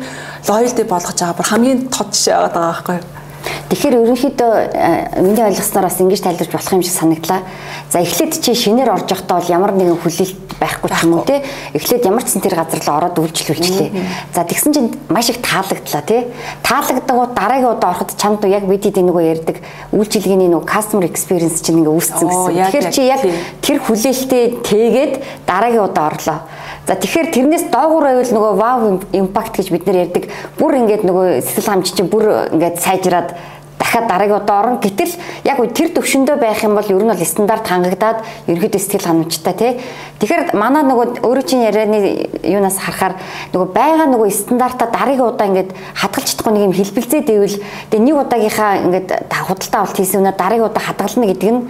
[0.49, 3.24] лоялти болгож байгаа бүр хамгийн тод жишээ байгаа байхгүй юу?
[3.69, 7.43] Тэгэхээр ерөнхийдөө э, миний ойлгосноор бас ингэж тайлбарж болох юм шиг санагдлаа.
[7.91, 11.43] За эхлээд чи шинээр орж явахдаа бол ямар нэгэн хүлээлт байхгүй ч юм уу те.
[11.75, 13.91] Эхлээд ямар ч сан тэр газар л ороод үйлчлүүлчлээ.
[14.33, 16.29] За тэгсэн чинь маш их таалагдлаа те.
[16.63, 19.57] Таалагддаг дараагийн удаа ороход чамд яг бид эдийн нөгөө ярьдаг
[19.93, 22.55] үйлчилгээний нөгөө customer experience чинь ингээ үүссэн гэсэн.
[22.71, 23.23] Тэгэхээр чи яг
[23.61, 25.13] тэр хүлээлтээ тэгээд
[25.45, 26.39] дараагийн удаа орлоо.
[26.85, 28.81] За тэгэхээр тэрнээс доогуур байвал нөгөө wow
[29.17, 30.29] impact гэж бид нэр ярьдаг.
[30.61, 33.33] Бүр ингээд нөгөө сэтгэл хамч чинь бүр ингээд сайжраад
[33.81, 34.79] дахиад дараагийн удаа орно.
[34.85, 35.17] Гэтэл
[35.49, 38.19] яг тэр төвшөндөө байх юм бол ер нь бол стандарт хангагдаад
[38.53, 39.73] ерөөдөө сэтгэл ханамжтай тий.
[40.21, 43.17] Тэгэхээр манай нөгөө өөрөө чинь ярианы юунаас харахаар
[43.57, 47.57] нөгөө байгаа нөгөө стандарта дараагийн удаа ингээд хадгалж чадахгүй нэг юм хэлбэлзээд ивэл
[47.89, 51.61] тэгээ нэг удаагийнхаа ингээд худалдаа авалт хийсэн үнэ дараагийн удаа хадгална гэдэг нь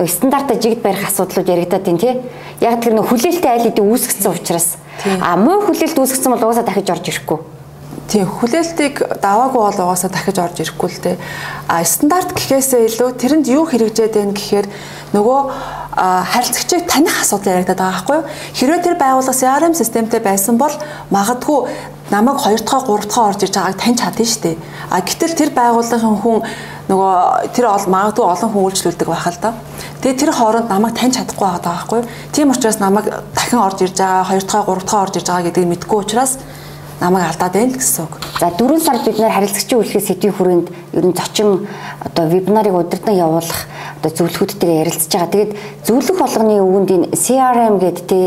[0.00, 2.16] нөгөө стандарта жигд барих асуудлууд яригадаад тийм тий.
[2.64, 4.80] Яг тэр нөгөө хүлээлттэй айл хэдийн үүсгэсэн учраас
[5.20, 7.38] а муу хүлээлт үүсгэсэн бол угаасаа дахиж орж ирэхгүй.
[8.08, 11.16] Тийм хүлээлтийг даваагүй бол угаасаа дахиж орж ирэхгүй л дээ.
[11.68, 14.66] А стандарт гэхээсээ илүү тэрэнд юу хэрэгжээд байна гэхээр
[15.12, 15.40] нөгөө
[16.00, 18.28] харилцагчийг таних асуудал яригадаад байгаа байхгүй юу?
[18.56, 20.72] Хэрвээ тэр байгууллага CRM системтэй байсан бол
[21.12, 21.68] магадгүй
[22.08, 24.56] намайг 2 дахь 3 дахь орж иж байгааг таньж чадна шүү дээ.
[24.90, 26.38] А гэтэл тэр байгууллагын хүн
[26.90, 29.54] нөгөө тэр ол магадгүй олон хүн үйлчлүүлдэг байх л да.
[30.02, 32.00] Тэгээ тэр хооронд намайг таньж чадахгүй байгаа байхгүй?
[32.34, 35.70] Тийм учраас намайг дахин орж ирж байгаа 2 дахь 3 дахь орж ирж байгаа гэдгийг
[35.70, 36.42] мэдгүй учраас
[37.00, 38.14] намайг алдаад байна гэсэн үг.
[38.42, 40.66] За 4 сард бид нэр харилцагчийн үйлчлэгээ сэдвийн хүрээнд
[40.98, 41.48] ер нь зочин
[42.02, 43.60] одоо вебинарыг удирдан явуулах
[44.02, 45.32] одоо зөвлөхүүдтэйгээ ярилцж байгаа.
[45.32, 45.52] Тэгээд
[45.86, 48.26] зөвлөх болгоны өвөнд энэ CRM гэдэг тий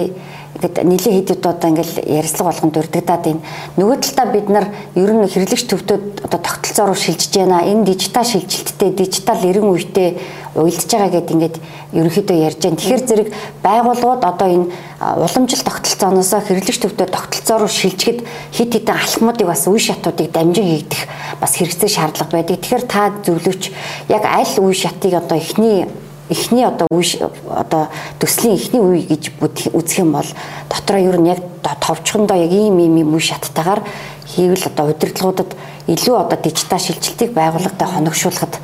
[0.63, 3.43] Тэгэд нилийн хэд удаа ингээл ярилцлага болгонд урдагдаад байна.
[3.75, 7.67] Нөгөө талдаа бид нар ер нь хэрэглэгч төвдөд одоо тогтолцоо руу шилжиж байна.
[7.67, 10.23] Энэ дижитал шилжилттэй, дижитал эрен үетэй
[10.55, 11.55] уялдж байгаа гэдээ ингээд
[11.99, 12.79] ерөнхийдөө ярьж байна.
[12.79, 14.67] Тэгэхээр зэрэг байгууллагууд одоо энэ
[15.03, 18.23] уламжил тогтолцооноос хэрэглэгч төвдөд тогтолцоо руу шилжихэд
[18.55, 21.11] хит хитэн алхмуудыг бас үе шатуудыг дамжин хийгдэх
[21.43, 22.63] бас хэрэгцээ шаардлага байдаг.
[22.63, 23.63] Тэгэхээр та зөвлөвч
[24.07, 25.91] яг аль үе шатыг одоо эхний
[26.29, 27.87] эхний одоо үе одоо
[28.19, 29.31] төслийн эхний үе гэж
[29.73, 30.27] үзэх юм бол
[30.69, 33.83] дотроо ер нь яг товчхондоо яг ийм ийм юм үе шаттайгаар
[34.25, 35.51] хийвэл одоо удирдлагуудад
[35.87, 38.55] илүү одоо дижитал шилжилтийг байгууллагатай хоногшуулахад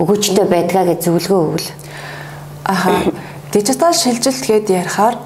[0.00, 1.68] өгөөжтэй байдгаа гэж зөвлөгөө өгвөл.
[2.64, 3.12] Аха.
[3.52, 5.20] Дижитал шилжилт гэд ярихаар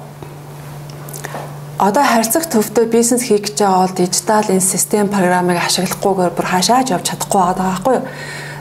[1.79, 6.91] одоо харьцах төвдөө бизнес хийх гэж байгаа бол дижитал энэ систем програмыг ашиглахгүйгээр бүр хаашаач
[6.91, 8.05] явж чадахгүй байгаа байхгүй юу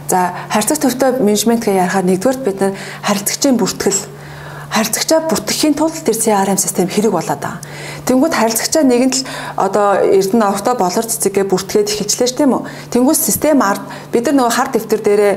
[0.08, 4.15] За харьцаг төвтэй менежмент гэж ярихаар нэгдүгээр бид нар харилцагчийн бүртгэл
[4.70, 7.60] харилцагчаа бүртгэхийн тулд тэр CRM систем хэрэг болоод байгаа.
[8.06, 9.22] Тэнгүүд харилцагчаа нэгэн л
[9.56, 12.62] одоо Эрдэнэ овто болор цэцгээ бүртгээд эхэлжлээ ш тийм үү.
[12.92, 15.34] Тэнгүүд систем ард бид нар нөгөө хар дэвтэр дээрээ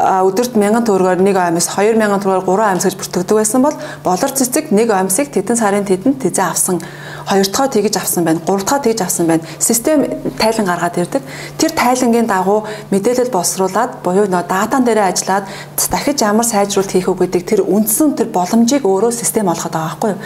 [0.00, 4.72] өдөрт 1000 төгрөгөөр нэг амьс 2000 төгрөгөөр 3 амьс гэж бүртгэдэг байсан бол болор цэцэг
[4.72, 6.78] нэг амьсыг тэдэн сарын тэдэнд тэзээ авсан
[7.30, 9.42] хоёр дахь тэгж авсан байна, гурав дахь тэгж авсан байна.
[9.58, 10.04] Систем
[10.38, 11.22] тайлан гаргаад ирдэг.
[11.58, 15.44] Тэр тайлангийн дагуу мэдээлэл боловсруулад буюу нөө датан дээрээ ажиллаад
[15.90, 18.28] дахиж ямар сайжруулалт хийх үү гэдэг тэр үндсэн тэр
[18.70, 20.18] боломжийг өөрөө систем олгоод байгаа байхгүй юу.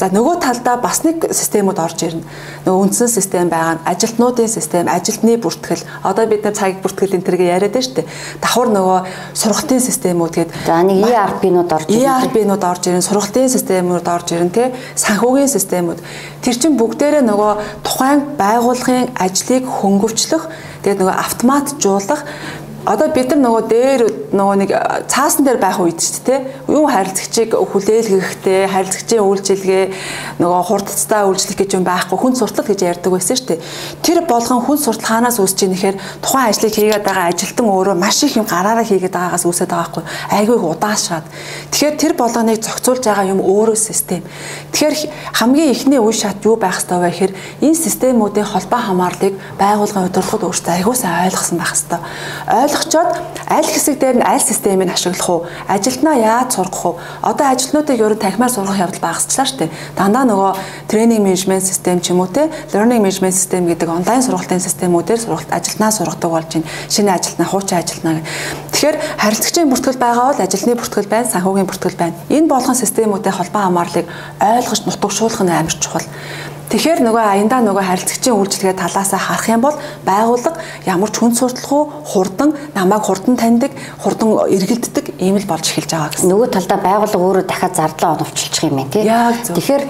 [0.00, 2.24] За нөгөө талдаа бас нэг системүүд орж ирнэ.
[2.64, 5.84] Нөгөө үндсэн систем байгаа нь ажилтнуудын систем, ажилтны бүртгэл.
[6.02, 8.08] Одоо бид нар цагийг бүртгэл энэ төргээ яриад байна шүү дээ.
[8.40, 8.98] Давхар нөгөө
[9.36, 12.08] сургалтын системүүд гээд за нэг ERP-нууд орж ирнэ.
[12.08, 16.00] ERP-нууд орж ирнэ, сургалтын системүүд орж ирнэ, тэ санхүүгийн системүүд.
[16.40, 17.52] Тэр чинь бүгдээрээ нөгөө
[17.84, 20.48] тухайн байгууллагын ажлыг хөнгөвчлөх
[20.82, 22.26] тэгээд нөгөө автоматжуулах
[22.84, 24.02] одоо бид нар нөгөө дээр
[24.34, 24.70] нөгөө нэг
[25.06, 26.40] цаасан дээр байх үед шүү дээ.
[26.66, 29.84] Юу харилцагчийг хүлээлгэхтэй, харилцагчийн үйлчилгээ
[30.42, 33.60] нөгөө хурдцтай үйлчлэх гэж юм байхгүй хүн суртал гэж ярьдаг байсан шүү дээ.
[34.02, 38.18] Тэр болгон хүн суртал хаанаас үүсэж ийн гэхээр тухайн ажлыг хийгээд байгаа ажилтан өөрөө маш
[38.26, 40.04] их юм гараараа хийгээд байгаагаас үүсээд байгаа байхгүй.
[40.42, 41.26] Айгүй удаашраад.
[41.70, 44.26] Тэгэхээр тэр болгоныг зохицуулж байгаа юм өөрөө систем.
[44.74, 44.94] Тэгэхээр
[45.38, 50.46] хамгийн эхний үе шат юу байх ёстой вэ гэхээр энэ системүүдийн холбоо хамаарлыг байгууллагын удирдлагууд
[50.50, 52.00] өөрсдөө айгүй сайн ойлгосон байх ёстой.
[52.72, 53.12] Ойлгочоод
[53.52, 55.44] аль хэсэг дээр нь аль системийг ашиглах уу?
[55.68, 56.96] Ажилтнаа яаж сургах уу?
[57.20, 59.70] Одоо ажилтнуудыг ер нь танхимаар сургах явдал багасчлаа шүү дээ.
[59.92, 60.52] Дандаа нөгөө
[60.88, 65.52] тренинг менежмент систем ч юм уу те learning management систем гэдэг онлайн сургалтын системүүдээр сургалт
[65.52, 66.68] ажилтнаа сургадаг болж байна.
[66.88, 68.24] Шинэ ажилтнаа, хуучин ажилтнаа.
[68.72, 72.16] Тэгэхээр харилцагчийн бүртгэл байгаа бол ажилтны бүртгэл байна, санхүүгийн бүртгэл байна.
[72.32, 74.08] Энэ болгон системүүдийн холбоо хамаарлыг
[74.40, 76.08] ойлгож нутагшуулах нь амар чухал.
[76.72, 79.76] Тэгэхээр нөгөө аяндаа нөгөө харилцагчийн үйлчлэгээ талаасаа харах юм бол
[80.08, 80.56] байгууллага
[80.88, 85.92] ямар ч хүн сурталх уу хурдан намайг хурдан таньдаг, хурдан эргэлддэг ийм л болж эхэлж
[85.92, 86.32] байгаа гэсэн.
[86.32, 89.04] Нөгөө талдаа байгууллага өөрөө дахиад зардлаа оновчилчих юм байна тий.
[89.04, 89.84] Тэгэхээр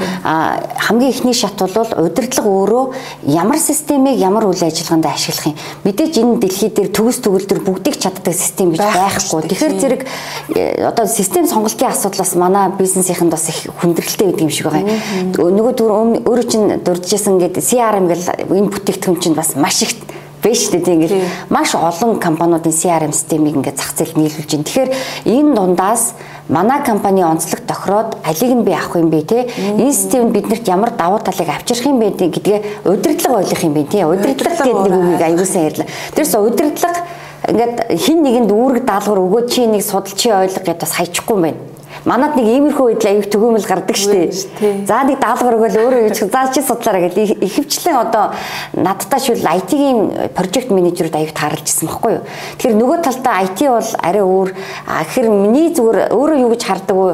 [0.83, 2.85] хамгийн эхний шат бол удирдлага өөрөө
[3.31, 5.57] ямар системийг ямар үйл ажиллагаанд ашиглах юм.
[5.87, 9.47] Мэдээж энэ дэлхий дээр төгс төгөлдөр бүгдийг чаддаг систем гэж байхгүй.
[9.55, 10.03] Тэгэхээр зэрэг
[10.51, 14.99] э, одоо систем сонголтын асуудлаас манай бизнесийнхэнд бас их хүндрэлтэй гэдэг юм шиг байгаа.
[15.39, 15.91] Нөгөө түр
[16.27, 19.93] өөрөө чинь дурджсэн гэдэг CRM гэл энэ бүтээгдэхүүн чинь бас маш их
[20.43, 24.67] биш үү тийм ингээд маш олон компаниудын CRM системийг ингээд зах зээл нийлүүлж байна.
[24.67, 24.91] Тэгэхээр
[25.31, 26.15] энэ дундаас
[26.49, 30.91] манай компани онцлог тохироод алиг нь би авах юм бэ те энэ систем биднэрт ямар
[30.99, 32.59] давуу талыг авчрах юм бэ гэдгээ
[32.91, 35.87] удирдлага ойлгох юм бэ те удирдлага гэдэг нэг үгийг аюулсан ярьлаа.
[36.17, 37.01] Тэрс удирдлага
[37.47, 41.43] ингээд хин нэгэнд үүрэг даалгавар өгөөд чи нэг судалж чи ойлго гэдээ бас хайчихгүй юм
[41.47, 41.61] байна
[42.03, 44.35] Манад нэг иймэрхүү үед аюу төгөөмөл гардаг штеп.
[44.91, 48.35] За нэг даалгавар өгөөл өөрөө юу ч заа чи судлаараа гэдэг ихэвчлэн одоо
[48.75, 52.27] надтай шил IT-ийн прожект менежерүүд аюу тааралж ирсэн байхгүй юу.
[52.59, 54.51] Тэгэхээр нөгөө талдаа IT бол арай өөр.
[54.51, 57.11] Тэгэхээр миний зүгээр өөрөө юу гэж хардаг вэ?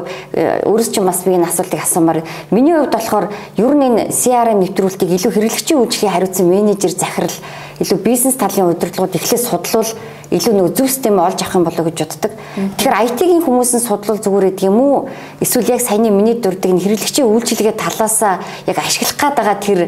[0.65, 2.25] Өөрөөс чинь бас би энэ асуултыг асуумаар.
[2.49, 3.29] Миний хувьд болохоор
[3.61, 7.37] ер нь энэ CRM нэвтрүүлтийг илүү хэрэглэгчийн үйлчлэгийн хариуцсан менежер захирал
[7.77, 9.93] илүү бизнес талын удирдлагууд эхлээд судлуул
[10.29, 12.31] илүү нэг зөв систем олж авах юм болоо гэж боддог.
[12.77, 15.09] Тэгэхээр IT-ийн хүмүүс нь судлал зүгээр гэдэг юм уу?
[15.41, 18.37] Эсвэл яг саяны миний дурддаг нь хэрэглэгчийн үйлчилгээ талаасаа
[18.69, 19.79] яг ашиглах гээд байгаа тэр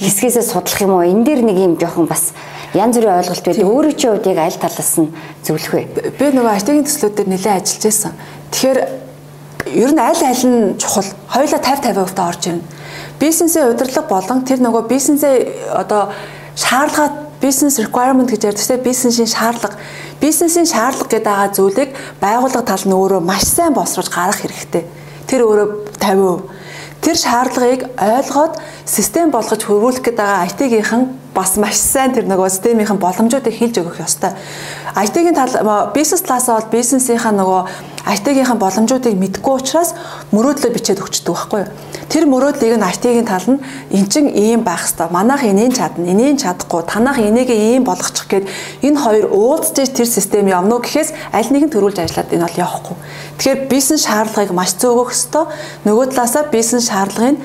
[0.00, 1.04] хэсгээсээ судлах юм уу?
[1.04, 2.32] Энэ дээр нэг юм жоохон бас
[2.72, 3.68] янз бүрийн ойлголт байдаг.
[3.68, 5.12] Өөрөө чи хувьд яг аль талаас нь
[5.44, 5.82] зөвлөх вэ?
[6.16, 8.12] Би нөгөө IT-ийн төслүүд дээр нэлээд ажиллаж байсан.
[8.56, 8.78] Тэгэхээр
[9.68, 11.12] ер нь аль аль нь чухал.
[11.28, 12.64] Хоёулаа 50 50% та орж ирнэ.
[13.20, 16.08] Бизнесийн удирдлага болон тэр нөгөө бизнесээ одоо
[16.56, 19.76] шаардлага business requirement гэж ярьдаг тийм бизнесийн шаардлага
[20.20, 24.84] бизнесийн шаардлага гэдэг байгаа зүйлийг байгууллага тал нь өөрөө маш сайн босруулж гаргах хэрэгтэй.
[25.26, 26.60] Тэр өөрөө 50%.
[27.00, 33.56] Тэр шаардлагыг ойлгоод систем болгож хөрвүүлэх гэдэг IT-гийнхэн бас маш сайн тэр нөгөө системийнхэн боломжуудыг
[33.56, 34.36] хэлж өгөх ёстой.
[34.92, 37.60] IT-ийн тал бизнес талаасаа бол бизнесийнхаа нөгөө
[38.04, 39.96] IT-ийн боломжуудыг мэдгүй учраас
[40.28, 41.72] мөрөөдлөө бичээд өгчдөг байхгүй юу?
[42.10, 43.62] Тэр мөрөөдлийг нь IT-ийн тал нь
[43.94, 45.14] эн чин ийм байх хэвээр.
[45.14, 48.50] Манайх энийг чадна, энийг чадахгүй, танах энийг ийм болгочих гээд
[48.82, 52.62] энэ хоёр уулзж тэр систем явна уу гэхээс аль нэг нь төрүүлж ажиллаад энэ бол
[52.66, 52.96] явахгүй.
[53.38, 55.54] Тэгэхээр бизнес шаардлагыг маш зөв өгөх хэвээр.
[55.86, 57.38] Нөгөө талаасаа бизнес шаардлагыг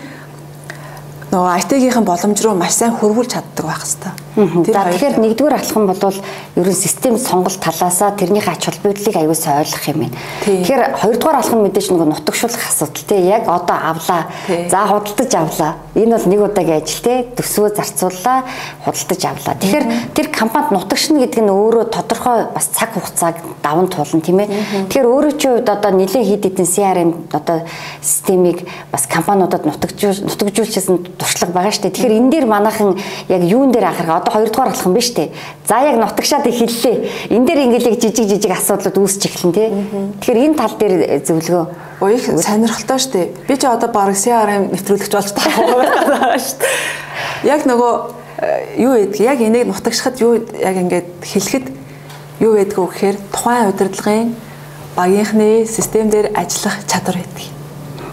[1.30, 4.25] нөгөө IT-ийн боломж руу маш сайн хөрвүүлж чаддаг байх хэвээр.
[4.36, 6.12] За тэгэхээр нэгдүгээр алхам бол
[6.60, 10.18] ер нь систем сонголт талаасаа тэрнийхээ ач холбогдлыг аюулсаа ойлгох юм байна.
[10.44, 14.28] Тэгэхээр хоёрдугаар алхам мэдээж нөгөө нутагшуулах асуудал тий яг одоо авлаа.
[14.68, 15.72] За худалдаж авлаа.
[15.96, 18.44] Энэ бол нэг удаагийн ажил тий төсвөө зарцууллаа,
[18.84, 19.56] худалдаж авлаа.
[19.56, 24.52] Тэгэхээр тэр компанид нутагшна гэдэг нь өөрөө тодорхой бас цаг хугацааг даван туулна тийм ээ.
[24.92, 27.64] Тэгэхээр өөрөө чи хувьд одоо нэлээд хид хідэн CRM одоо
[28.04, 31.96] системийг бас компаниудад нутагжуул нутагжуулчихсан туршлага байгаа шүү дээ.
[31.96, 33.00] Тэгэхээр энэ дээр манайхан
[33.32, 35.30] яг юун дээр анхаарах одоо хоёрдугаар алхам биш үү?
[35.70, 37.30] За яг нутагшаад их хэллээ.
[37.30, 39.70] Энэ дээр ингээл яг жижиг жижиг асуудлууд үүсч эхлэн тий.
[40.20, 43.28] Тэгэхээр энэ тал дээр зөвлөгөө Ой их сонирхолтой шүү дээ.
[43.48, 46.74] Би ч одоо баг CRM нэвтрүүлэгч болж байгаа шүү дээ.
[47.48, 47.94] Яг нөгөө
[48.44, 51.66] э, юу гэдэг яг энийг нутагшихад юу яг ингээд хэлэхэд
[52.44, 54.36] юу вэ гэхээр тухайн удирдлагын
[55.00, 57.48] багийнхны систем дээр ажиллах чадвар гэдэг.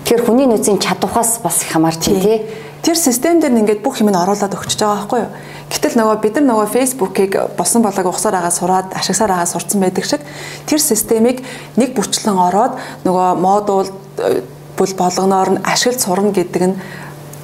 [0.07, 2.38] Тэгэхээр хүний нөөцийн чадвахаас бас хамаарч байна тий.
[2.87, 5.31] Тэр систем дээр ингээд бүх юм нь оруулаад өгч байгаа байхгүй юу?
[5.73, 10.05] Гэтэл нөгөө бид нар нөгөө Facebook-ыг босон болоог ухсаар агаа сураад ашигсаар агаа сурцсан байдаг
[10.05, 10.21] шиг
[10.69, 11.41] тэр системийг
[11.81, 12.77] нэг бүчлэн ороод
[13.09, 13.89] нөгөө модул
[14.21, 14.45] э,
[14.77, 16.77] бүл болгоноор нь ашиглаж сурна гэдэг нь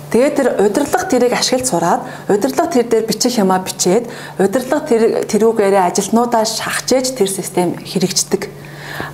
[0.09, 2.01] Тэгээд тэр удирдлага тэрийг ашиглаж сураад
[2.33, 4.09] удирдлага тэр дээр бичих юмаа бичээд
[4.41, 8.49] удирдлага тэр тэрүүгээрээ ажилтнуудаа шахажээж тэр систем хэрэгждэг.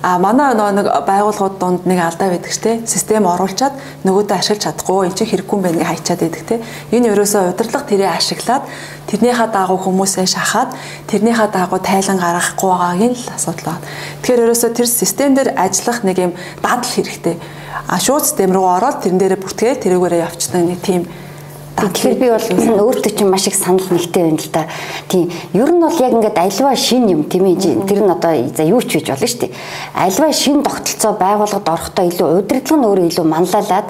[0.01, 2.85] А манай нэг байгууллагууд донд нэг алдаа байдаг штэ.
[2.85, 3.73] Систем оруулчаад
[4.05, 6.55] нөгөөдөө ашиглаж чадахгүй эн чинь хэрэггүй юм байна гэж хайчаад байдаг те.
[6.91, 8.63] Энэ ерөөсөө удирдлага тэрийг ашиглаад
[9.09, 10.69] тэрнийхээ дагуу хүмүүсээ шахаад
[11.09, 13.85] тэрнийхээ дагуу тайлан гаргахгүй байгааг нь л асуудал байна.
[14.21, 17.35] Тэгэхээр ерөөсөө тэр систем дээр ажиллах нэг юм дадал хэрэгтэй.
[17.85, 21.05] А шууд систем рүү ороод тэрэн дээрээ бүртгээ тэрүүгээрээ явчихсан нэг тийм
[21.75, 22.47] Тэгэхээр би бол
[22.87, 24.63] өөртөө чинь маш их санал нэгтэй байна л да.
[25.11, 25.27] Тийм.
[25.51, 27.83] Ер нь бол яг ингээд альва шин юм тийм ээ.
[27.83, 29.51] Тэр нь одоо за юу ч хийж болно шүү дээ.
[29.91, 33.87] Альва шин тогтолцоо байгууллагад орохдоо илүү удирдлага нь өөрөө илүү манлайлаад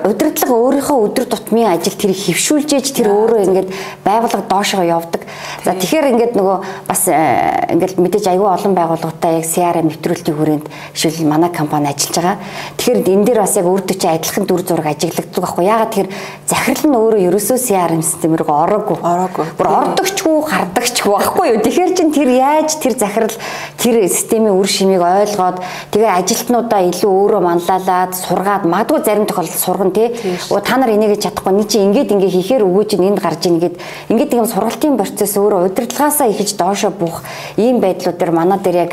[0.00, 3.68] удирдлага өөрийнхөө өдөр тутмын ажил тэрийг хөвшүүлж ээж тэр өөрөө ингээд
[4.00, 5.28] байгууллага доошоо явдаг.
[5.60, 6.56] За тэгэхээр ингээд нөгөө
[6.88, 12.16] бас э, ингээд мэдээж аюу олон байгууллагатай яг CRM нэвтрүүлтийн хүрээнд жишээл манай компани ажиллаж
[12.16, 12.36] байгаа.
[12.80, 15.64] Тэгэхээр энэ дээр бас яг өөртөө чи адилхан дүр зураг ажиглагддаг байхгүй.
[15.64, 16.08] Ягаад тэр
[16.48, 18.98] захирал нь өөрөө ерөөсөө CRM систем рүү ороогүй.
[19.02, 19.46] Ороогүй.
[19.58, 21.60] Бүр ордогчгүй, гардагчгүй байхгүй юу.
[21.64, 23.34] Тэгэхээр чин тэр яаж тэр захирал
[23.78, 25.58] тэр системийн үр шимийг ойлгоод
[25.90, 30.08] тэгээ ажилтнуудаа илүү өөрөө манлайлаад сургаад магадгүй зарим тохиолдолд сурган тий.
[30.48, 33.76] Та нар энийг чадахгүй ний чи ингээд ингээ хийхээр өвөө чинь энд гарч ийн гэд
[34.08, 37.22] ингээд тийм сургалтын процесс өөрөө удирдлагаасаа ихэж доошо бух
[37.56, 38.92] ийм байдлууд дээр манай дээр яг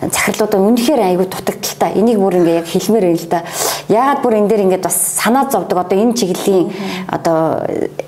[0.00, 1.92] захирлуудаа үнэхээр айгүй дутагдaltaа.
[1.98, 3.40] Энийг бүр ингээ яг хэлмээр байна л да.
[3.88, 6.72] Яагаад бүр энэ дээр ингээд бас санаа зовдөг одоо энэ чиглэлийн
[7.08, 7.39] одоо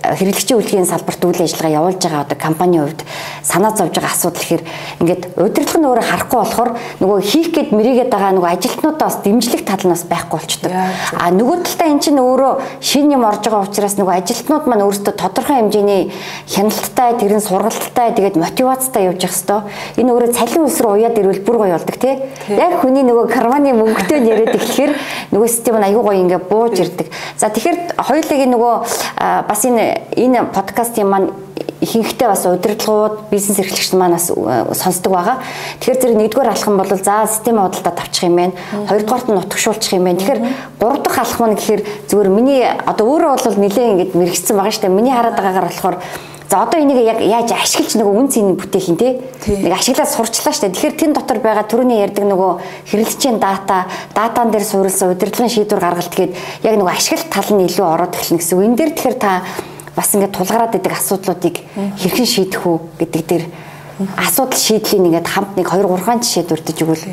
[0.02, 3.02] хэрэглэгчийн үйлчлэгийн салбарт үйл ажиллагаа явуулж байгаа одоо компанийн хувьд
[3.42, 4.64] санаа зовж байгаа асуудал гэхээр
[5.00, 9.62] ингээд удирдлага нь өөрөө харахгүй болохоор нөгөө хийх гээд мэрийгээд байгаа нөгөө ажилтнуудаа бас дэмжлэх
[9.64, 10.72] тал нь бас байхгүй болчдөг.
[10.72, 15.14] А нөгөө талдаа эн чинь өөрөө шин юм орж байгаа учраас нөгөө ажилтнууд маань өөрсдөө
[15.16, 16.12] тодорхой хэмжээний
[16.50, 19.62] хяналттай, тэрэн сургалттай, тэгээд мотивацтай явж явах хэвээр.
[19.96, 22.14] Энэ өөрөө цалин үлс рүү уяад ирвэл бүр гоё болдог тий.
[22.48, 24.92] Яг хүний нөгөө карманы мөнгөтэй яриад эхлэхээр
[25.32, 27.08] нөгөө систем нь аюу гоё ингээ бууж ирдэг.
[27.36, 28.74] За тэгэхээр хоёулыг нөгөө
[29.48, 29.84] бас энэ
[30.16, 31.30] энэ подкастын маань
[31.82, 34.30] ихэнхдээ бас удирдлагууд бизнес эрхлэгчид маань бас
[34.78, 35.42] сонсдог байгаа.
[35.82, 38.54] Тэгэхээр зэрэг нэгдүгээр алхам бол за системийн худалдаа тавьчих юм байна.
[38.86, 40.18] Хоёрдугаарт нь нутагшуулчих юм байна.
[40.22, 40.40] Тэгэхээр
[40.78, 44.82] гурав дахь алхам нь гэхээр зүгээр миний одоо өөрөө бол нэлээ ингэж мэрэгцсэн байгаа шүү
[44.86, 44.94] дээ.
[44.94, 45.96] Миний хараад байгаагаар болохоор
[46.52, 49.24] За одоо энийг яг яаж ашиглаж нөгөө үн цэний бүтээхийн те?
[49.48, 50.68] Нэг ашиглаад сурчлаа штэ.
[50.68, 56.12] Тэгэхээр тэн дотор байгаа түрүүний ярьдаг нөгөө хэрэглэгчийн дата, датан дээр суурилсан удирдлагын шийдвэр гаргалт
[56.12, 58.64] гээд яг нөгөө ашиглалт тал нь илүү ороод эхэлнэ гэсэн үг.
[58.68, 59.32] Энэ дээр тэгэхээр та
[59.96, 63.44] бас ингээд тулгараад идэг асуудлуудыг хэрхэн шийдэх үү гэдэг дээр
[64.20, 67.08] асуудал шийдлийн ингээд хамт нэг 2 3 жишээ дурдж өгвөл.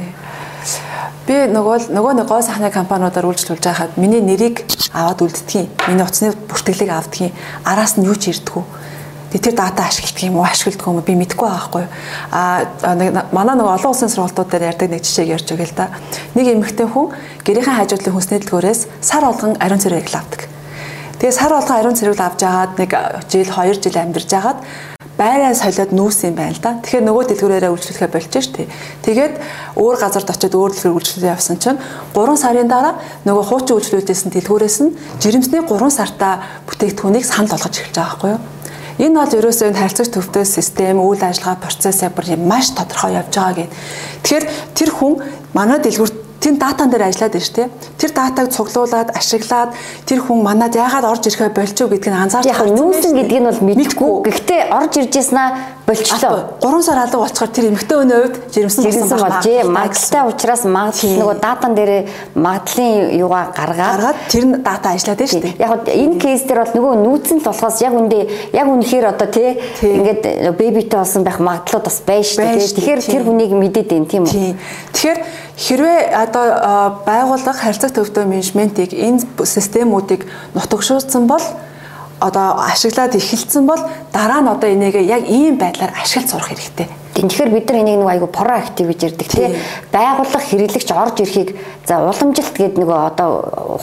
[1.32, 6.36] Би нөгөө нөгөө нэг гоо сахны компаниудаар үйлчлүүлж байхад миний нэрийг аваад үлддгийн миний утасны
[6.36, 7.32] бүртгэлийг авдгийн
[7.64, 8.89] араас нь юу ч ирдэггүй
[9.38, 11.86] тэр дата ашигладаг юм уу ашигладаг юм би мэдэхгүй байгаа хгүй
[12.34, 12.66] а
[13.32, 15.94] манай нэг олон улсын сургалтууд дээр ярьдаг нэг жишээг ярьж өгье л да
[16.34, 17.14] нэг эмэгтэй хүн
[17.46, 20.50] гэрийнхэн хажуудлын хүнсний дэлгүүрээс сар болгон ариун цэрэг авдаг
[21.22, 22.92] тэгээ сар болгон ариун цэрэг авч жагаад нэг
[23.30, 24.60] жил 2 жил амьдарч жагаад
[25.20, 26.80] байраа солиод нүүсэн юм байна л да.
[26.80, 28.72] Тэгэхээр нөгөө дэлгүүрээрээ үйлчлэхэ болж штэ.
[29.04, 29.36] Тэгээд
[29.76, 31.76] өөр газарт очиод өөр дэлгүүр үйлчлүүлээ явсан чинь
[32.16, 32.96] 3 сарын дараа
[33.28, 38.59] нөгөө хуучин үйлчлүүлээсэн дэлгүүрээс нь жирэмсний 3 сартаа бүтээгдэхүүнийг санал болгож эхэлж байгаа байхгүй юу?
[39.00, 43.56] Энэ бол ерөөсөө энэ харилцагч төвтэй систем, үйл ажиллагаа процесс бүр маш тодорхой явж байгаа
[43.56, 43.72] гэд.
[44.28, 45.14] Тэгэхээр тэр хүн
[45.56, 47.70] манай дэлгүүрт тэр датан дээр ажиллаад байна шүү дээ.
[48.00, 49.72] Тэр датаг цуглуулад, ашиглаад
[50.08, 52.68] тэр хүн манад яагаад орж ирэхэ болчих гэдгийг анзаарч байгаа.
[52.68, 54.12] Яг нүүсэн гэдгийг нь бол мэдгүй.
[54.28, 56.38] Гэхдээ орж ирж яснаа болчлоо.
[56.62, 59.64] 3 сар алга болцохоор тэр эмэгтэй өний хувьд жирэмсэн жирэмсэн болжээ.
[59.66, 61.92] Магадaltaй учраас магадл нөгөө датан дээр
[62.36, 65.56] магадлын юугаа гаргаад тэр дата ажиллаад байна шүү дээ.
[65.58, 68.20] Яг энэ кейс дээр бол нөгөө нүүцэн л болохоос яг үндэ
[68.54, 72.70] яг үнэхээр одоо тий ингээд бэбитэй болсон байх магадлууд бас байна шүү дээ.
[72.78, 74.56] Тэгэхээр тэр хүнийг мэдээд байна тийм үү?
[74.94, 75.20] Тэгэхээр
[75.58, 76.46] хэрвээ одоо
[77.04, 80.24] байгууллага харилцаг төвтэй менежментийг энэ системүүдийг
[80.54, 81.44] нутагшуулсан бол
[82.20, 83.80] одоо ашиглаад эхэлсэн бол
[84.12, 86.88] дараа нь одоо энийг яг ийм байдлаар ашиглаж сурах хэрэгтэй.
[87.16, 89.52] Тэгэхээр бид нар энийг нэг айгу проактив гэж ярьдаг тийм
[89.92, 91.50] байгууллага хэрэглэгч орж ирэхийг
[91.88, 93.30] за уламжилт гэдэг нөгөө одоо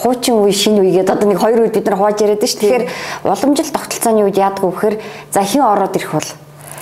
[0.01, 2.61] хуучин үе шинэ үе гэдэг одоо нэг хоёр үед бид нар хувааж яриад шүү.
[2.61, 2.85] Тэгэхээр
[3.29, 4.97] уламжилт тогтолцооны үед яадаг вэ гэхээр
[5.33, 6.31] за хэн ороод ирэх бол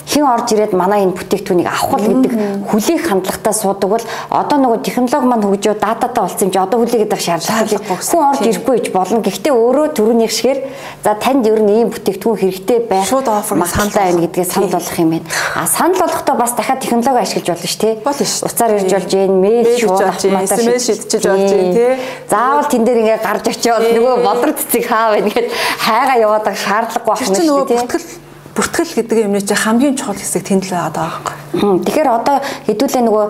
[0.04, 2.32] хэн орж ирээд манай энэ бүтээгдэхүүнийг авах бол гэдэг
[2.68, 7.12] хүлээх хандлагатай суудаг бол одоо нөгөө технологи маань хөгжөө дататай болсон юм чи одоо хүлээгээд
[7.12, 9.24] байх шаардлагагүй хүн орж ирэхгүй гэж болно.
[9.24, 10.58] Гэхдээ өөрөө төрөний гişгээр
[11.04, 14.98] за танд ер нь ийм бүтээгдэхүүн хэрэгтэй байх шууд офер саналтай байна гэдгээ санал болгох
[15.00, 15.26] юм байна.
[15.56, 17.94] А санал болгохдоо бас дахиад технологи ашиглаж болно шүү дээ.
[18.04, 18.44] Болно шүү.
[18.44, 21.92] Уцаар ирж болж гин мэйл шууд автоматар шийдчихэж болж гин тий.
[22.28, 25.48] Заавал тэн дээр ингээ гарч очиод нөгөө бодрод цэцэг хаа байна гэхэд
[25.80, 28.23] хайгаа яваад шаардлагагүй байна шүү дээ.
[28.54, 31.34] Бүртгэл гэдэг юмны чинь хамгийн чухал хэсэг тэнд л байгаа байхгүй.
[31.54, 32.38] Тэгэхээр одоо
[32.70, 33.24] хэдүүлээ нөгөө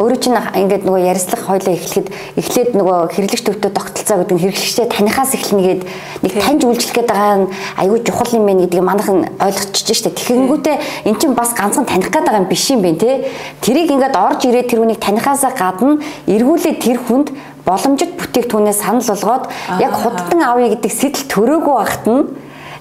[0.00, 2.08] өөрөө чинь ингээд нөгөө ярилцлах хойлоо эхлэхэд
[2.40, 5.80] эхлээд нөгөө хэрэглэгч төвдөө тогтолцоо гэдэг нь хэрэглэгчтэй танихаас эхлэнэ гээд
[6.24, 7.46] нэг таньж үйлчлэх гээд байгаа нь
[7.84, 10.16] аюу чухал юм байна гэдгийг манайхан ойлгочихж штэ.
[10.16, 13.28] Тэгэхэнгүүтээ эн чинь бас ганцхан таних гээд байгаа юм биш юм бэ те.
[13.60, 17.28] Тэрийг ингээд орж ирээд тэр хүнийг танихаасаа гадна эргүүлээд тэр хүнд
[17.64, 19.44] боломжит бүтээгдэхүүнээ санал болгоод
[19.80, 22.22] яг худалдан авъя гэдэг сэтэл төрөөгүй байхад нь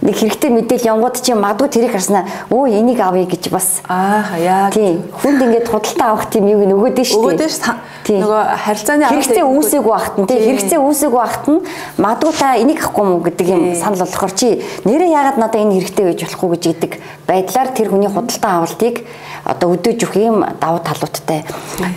[0.02, 2.26] нэг хэрэгтэй мэдээлэл явгууд чи магадгүй тэрийг харснаа.
[2.50, 3.82] Өө энийг авъя гэж бас.
[3.86, 4.70] Аа яа.
[4.74, 7.38] Тийм хүнд ингээд худалдаа авах тийм юуг нөгөөд нь шүү дээ.
[7.38, 11.60] Өгөөд шүү нөгөө харилцааны хэрэгцээ үүсээгүй байхад нь тийм хэрэгцээ үүсээгүй байхад нь
[12.02, 14.50] магадгүй та энийг авахгүй мүү гэдэг юм санал болохоор чи
[14.90, 16.92] нэрээ яагаад надад энэ хэрэгтэй гэж болохгүй гэж гэдэг
[17.30, 19.06] байдлаар тэр хүний худалдаа авалтыг
[19.46, 21.42] одоо өдөөж өгөх юм давуу талуудтай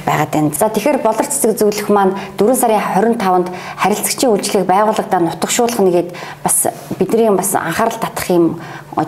[0.07, 0.53] байгаад байна.
[0.57, 3.49] За тэгэхээр болор цэцэг зөвлөх маань 4 сарын 25-нд
[3.81, 6.57] харилцагчийн үйлчлэгийг байгууллагадаа нутагшуулах нэгээд бас
[6.97, 8.61] бидний бас анхаарал татах юм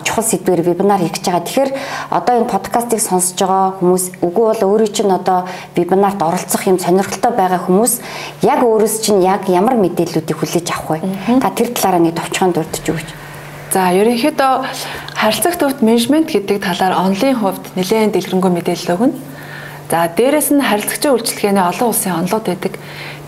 [0.03, 1.43] чухал сэдвээр вебинар хийж байгаа.
[1.47, 1.71] Тэгэхээр
[2.11, 7.31] одоо энэ подкастыг сонсож байгаа хүмүүс үгүй бол өөрөө чинь одоо вебинарт оролцох юм сонирхолтой
[7.31, 7.93] байгаа хүмүүс
[8.43, 11.39] яг өөрөөс чинь яг ямар мэдээллүүдийг хүлээж авах вэ?
[11.39, 13.09] Та тэр талаараа нэг товчхон дурдж өгөөч.
[13.71, 14.53] За ерөнхийдөө
[15.15, 19.15] харилцагт төвд менежмент гэдэг талаар онлын хувьд нэлээд дэлгэрэнгүй мэдээлэл өгнө.
[19.87, 22.75] За дээрэс нь харилцагчийн үйлчлэгээний олон улсын онлоод байдаг.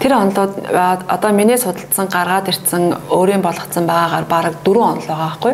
[0.04, 0.60] Тэр онлоод
[1.08, 5.54] одоо миний судалсан гаргаад ирсэн өөрийн болгоцсон байгаагаар бараг 4 онл байгаа байхгүй.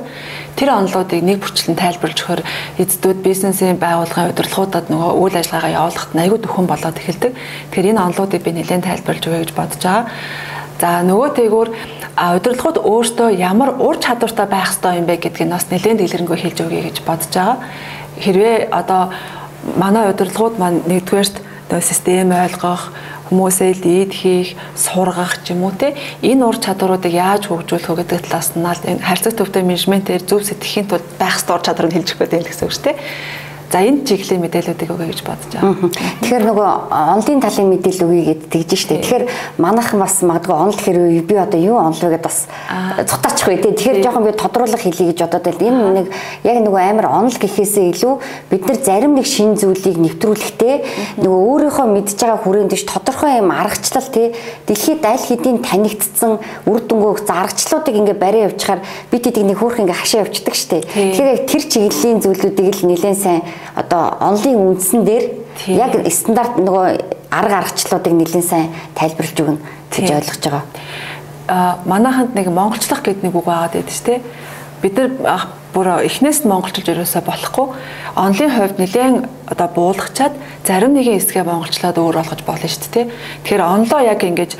[0.57, 2.41] Тэр онлоодыг нэг бүрчлэн тайлбарлаж өгөхөр
[2.81, 7.33] эцдүүд бизнесийн байгууллагын удирдлагуудад нөгөө үйл ажиллагаагаа явуулахад аягүй дөхөн болоод эхэлдэг.
[7.69, 10.09] Тэгэхээр энэ онлоодыг би нэлээд тайлбарлаж өгье гэж бодож байгаа.
[10.81, 11.67] За нөгөө тэгүр
[12.17, 16.81] удирдлагууд өөртөө ямар ур чадвартай байх ёстой юм бэ гэдгийг бас нэлээд дэлгэрэнгүй хэлж өгье
[16.89, 17.57] гэж бодож байгаа.
[18.19, 19.11] Хэрвээ одоо
[19.73, 21.41] манай удирдлагууд маань нэгдүгээрт
[21.81, 22.93] систем ойлгох,
[23.29, 28.29] хүмүүсээ лид хийх, сургах ч юм уу те энэ ур чадваруудыг яаж хөгжүүлэх вэ гэдэг
[28.29, 32.21] талаас нь энэ харьцаг төвтэй менежментээр зөв сэтгэхийн тулд байх ёстой ур чадварыг хэлж өгөх
[32.29, 32.93] гэдэг гэсэн үг шүү те.
[33.71, 35.89] За энэ чиглэлийн мэдээллүүдийг өгье гэж бодож байгаа.
[36.21, 39.01] Тэгэхээр нөгөө онлын талын мэдээлэл өгье гэд тэгж штэ.
[39.01, 39.25] Тэгэхээр
[39.57, 42.47] манайхан бас магадгүй онл хэрэг би одоо юу онл вэ гэдээ бас
[43.09, 43.73] цутаачих вэ те.
[43.73, 45.65] Тэгэхээр жоохон би тодруулах хэлье гэж бодоод байл.
[45.65, 46.07] Энэ нэг
[46.45, 48.13] яг нөгөө амар онл гэхээсээ илүү
[48.53, 53.49] бид нар зарим нэг шин зүйлийг нэвтрүүлэхтэй нөгөө өөрийнхөө мэдж байгаа хүрээнд дэш тодорхой юм
[53.49, 54.37] аргачлал те.
[54.69, 56.37] Дэлхийд аль хэдийн танигдсан
[56.69, 58.79] үр дүнгөө заргачлуудыг ингээ барай явуучаар
[59.11, 60.85] бид тэдийг нэг хөөх ингээ хашаа явчихдаг штэ.
[60.85, 63.41] Тэгэхээр тэр чиглэлийн зүйлүүдийг л нэлээд сайн
[63.75, 65.25] одоо онлын үндсэн дээр
[65.67, 66.85] яг стандарт нөгөө
[67.31, 69.59] арга аргачлалуудыг нэлээд сайн тайлбарлаж өгнө
[69.91, 70.63] гэж ойлгож байгаа.
[71.47, 74.23] А манайханд нэг монголчлох гэдэг нэг үг байгаа гэдэг чинь
[74.81, 77.67] бид нар бүр эхнээс нь монголчилж өрөөсөө болохгүй
[78.15, 83.11] онлын хувьд нэлээд одоо буулгачаад зарим нэгэн хэсгээ монголчлаад өөр болгож болно шүү дээ.
[83.43, 84.51] Тэгэхээр онлоо яг ингэж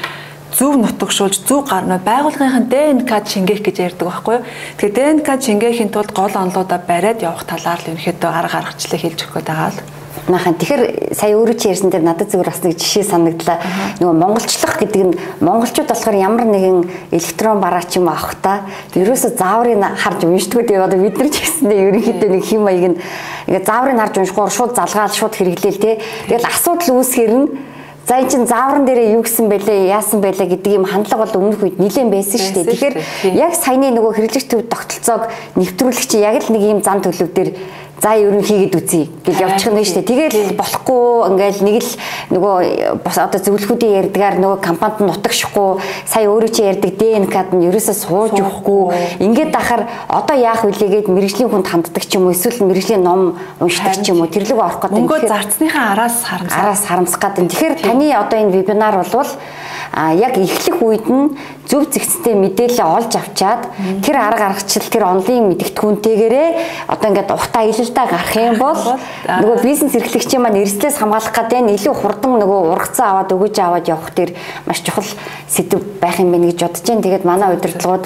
[0.56, 4.46] зөв нутагшуулж зөв гарна байгууллагынхаа ДНК шингээх гэж ярьдаг байхгүй юу.
[4.80, 9.36] Тэгэхээр ДНК шингээхийн тулд гол онлуудаа бариад явах талаар л ерөнхийдөө арга аргачлалыг хэлж өгөх
[9.36, 9.84] гээд байгаа л.
[10.32, 13.60] Наахан тэгэхээр сая өөрөө чи ярьсан дээр надад зүгээр бас нэг жишээ санагдлаа.
[14.00, 15.13] Нөгөө монголчлох гэдэг нь
[15.44, 16.78] монголчууд болохоор ямар нэгэн
[17.12, 18.63] электрон бараач юм авах та
[18.96, 20.82] ерөөсө зааврыг харж уншдаггүй дээ.
[20.82, 22.98] Одоо бид нар ч гэсэндээ ерөнхийдөө нэг хим маяг нь
[23.52, 26.02] ингээ зааврыг харж уншихоор шууд залгаал шууд хэрэглээл те.
[26.32, 27.46] Тэгэл асуудал үүсгэр нь
[28.06, 31.65] За эн чин заавран дээрээ юу гэсэн бэлээ, яасан бэлээ гэдэг юм хандлага бол өмнөх
[31.65, 32.70] үед нэлээд байсан шүү дээ.
[32.70, 32.96] Тэгэхээр
[33.34, 37.58] яг саяны нөгөө хэрэглэгч төв тогтолцоог нэвтрүүлэх чи яг л нэг юм зан төлөв дээр
[38.01, 40.10] за ер нь хийгээд үзье гэж явчих нь шүү дээ.
[40.12, 41.91] Тэгээд болохгүй ингээл нэг л
[42.36, 42.55] нөгөө
[43.01, 45.69] бас одоо зөвлөхүүдийн ярьдгаар нөгөө компанид нутагшихгүй
[46.03, 51.49] сая өөрөө чи ярьдаг ДНК-д нь ерөөсөө сууж өгөхгүй ингээд дахаар одоо яах вүлээгээд мэрэгжлийн
[51.49, 54.99] хүнд ханддаг ч юм уу эсвэл мэрэгжлийн ном уншдаг ч юм уу тэрлэг орох гэдэг.
[54.99, 56.60] Мөнгө зарцныхаа араас харамсах.
[56.60, 57.49] Араас харамсах гэдэг.
[57.49, 59.31] Тэгэхээр таны одоо энэ вебинар болвол
[59.95, 61.31] а яг эхлэх үед нь
[61.65, 63.63] зөв зэгцтэй мэдээлэл олж авчаад
[64.03, 66.49] тэр арга аргачлал тэр онлын мэдгэдэггүүнтэйгээрээ
[66.91, 68.81] одоо ингээд ухтаа илэлдэ гарах юм бол
[69.23, 73.88] нөгөө бизнес эрхлэгчийн маань эрсдлээс хамгаалах гэдэг нь илүү хурдан нөгөө ургацсан аваад өгөж аваад
[73.88, 74.36] явах тэр
[74.67, 75.08] маш чухал
[75.47, 77.01] сэдв байх юм байна гэж бодож байна.
[77.01, 78.05] Тэгээд манай удирдлагууд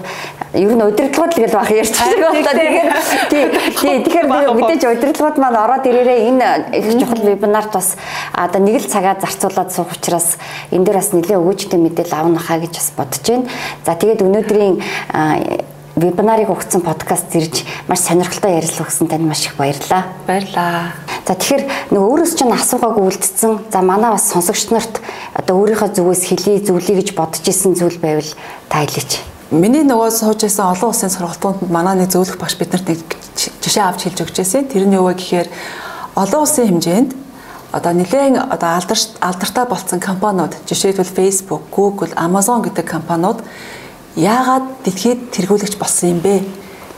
[0.54, 2.90] ер нь удирдлагууд л гэж баг ярьж байгаа болоо тэгээд
[3.82, 6.48] тий тэгэхээр мэдээж удирдлагууд маань ороод ирээрээ энэ
[6.80, 7.98] их чухал вебинарт бас
[8.34, 10.40] одоо нэг л цагаа зарцуулаад суух учраас
[10.72, 13.48] энэ дээр бас нэлээд өгөөжтэй мэдээлэл авна хаа гэж бас бодож байна.
[13.86, 14.76] За тэгээд өнөөдрийн
[16.00, 20.08] вебинарыг өгсөн подкаст ирж маш сонирхолтой ярилцлага өгсөн танд маш их баярлалаа.
[20.28, 20.96] Баярлалаа.
[21.28, 23.72] За тэгэхээр нөгөө өөрөөс чинь асуугааг үлдсэн.
[23.72, 25.02] За манай бас сонсогч нарт
[25.36, 28.32] одоо өөрийнхөө зүгээс хэлий зөвлөе гэж бодож исэн зүйл байвал
[28.72, 29.20] та хэлээч.
[29.52, 33.02] Миний нөгөө сууж исэн олон улсын сургалтууд манай нэг зөвлөх багш биднэрт нэг
[33.36, 34.70] жишээ авч хэлж өгч байсан.
[34.70, 35.48] Тэр нь юу вэ гэхээр
[36.16, 37.12] олон улсын хэмжээнд
[37.72, 43.44] одоо нэлээд одоо алдар алдартай болцсон компаниуд жишээлбэл Facebook, Google, Amazon гэдэг компаниуд
[44.16, 46.42] яагаад дэлхийд тэргүүлэгч болсон юм бэ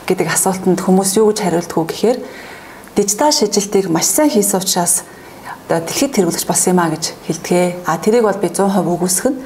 [0.08, 2.18] гэдэг асуултанд хүмүүс юу гэж хариулдгүү гэхээр
[2.96, 5.04] дижитал шижилтийг маш сайн хийсэн учраас
[5.68, 7.84] одоо дэлхийд тэргүүлэгч болсон юм а гэж хэлдэгэ.
[7.86, 9.40] А тэрийг бол би 100% үгүйсэх нь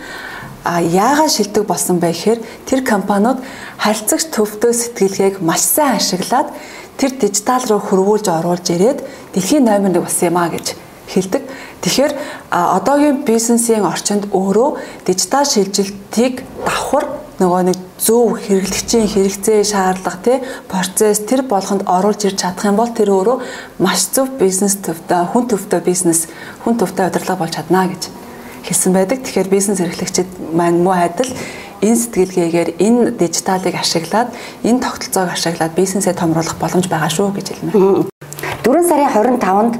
[0.65, 3.37] А яагаад шилдэг болсон бэ гэхээр тэр компаниуд
[3.77, 6.49] харилцагч төвдөө сэтгэлгээг маш сайн ашиглаад
[6.97, 9.05] тэр дижитал руу хөрвүүлж оруулж ирээд
[9.37, 10.73] дэлхийн номер 1 болсон юм а гэж
[11.07, 11.43] хэлдэг.
[11.81, 12.13] Тэгэхээр
[12.49, 14.69] одоогийн бизнесийн орчинд өөрөө
[15.05, 17.05] дижитал шилжилтийг давхар
[17.39, 20.37] нөгөө нэг зөв хэрэглэгчийн хэрэгцээ шаардлага тий
[20.71, 23.37] процесс тэр болгонд оруулж ирж чадах юм бол тэр өөрөө
[23.83, 26.31] маш зөв бизнес төвтэй хүн төвтэй бизнес
[26.63, 28.07] хүн төвтэй удирдлага болж чадна гэж
[28.63, 29.19] хэлсэн байдаг.
[29.19, 31.27] Тэгэхээр бизнес эрхлэгчид маань муу адил
[31.83, 34.31] энэ сэтгэлгээгээр энэ дижиталыг ашиглаад
[34.63, 38.07] энэ тогтолцоог ашиглаад бизнесээ томруулах боломж байгаа шүү гэж хэлмээр.
[38.63, 39.75] 4 сарын 25-нд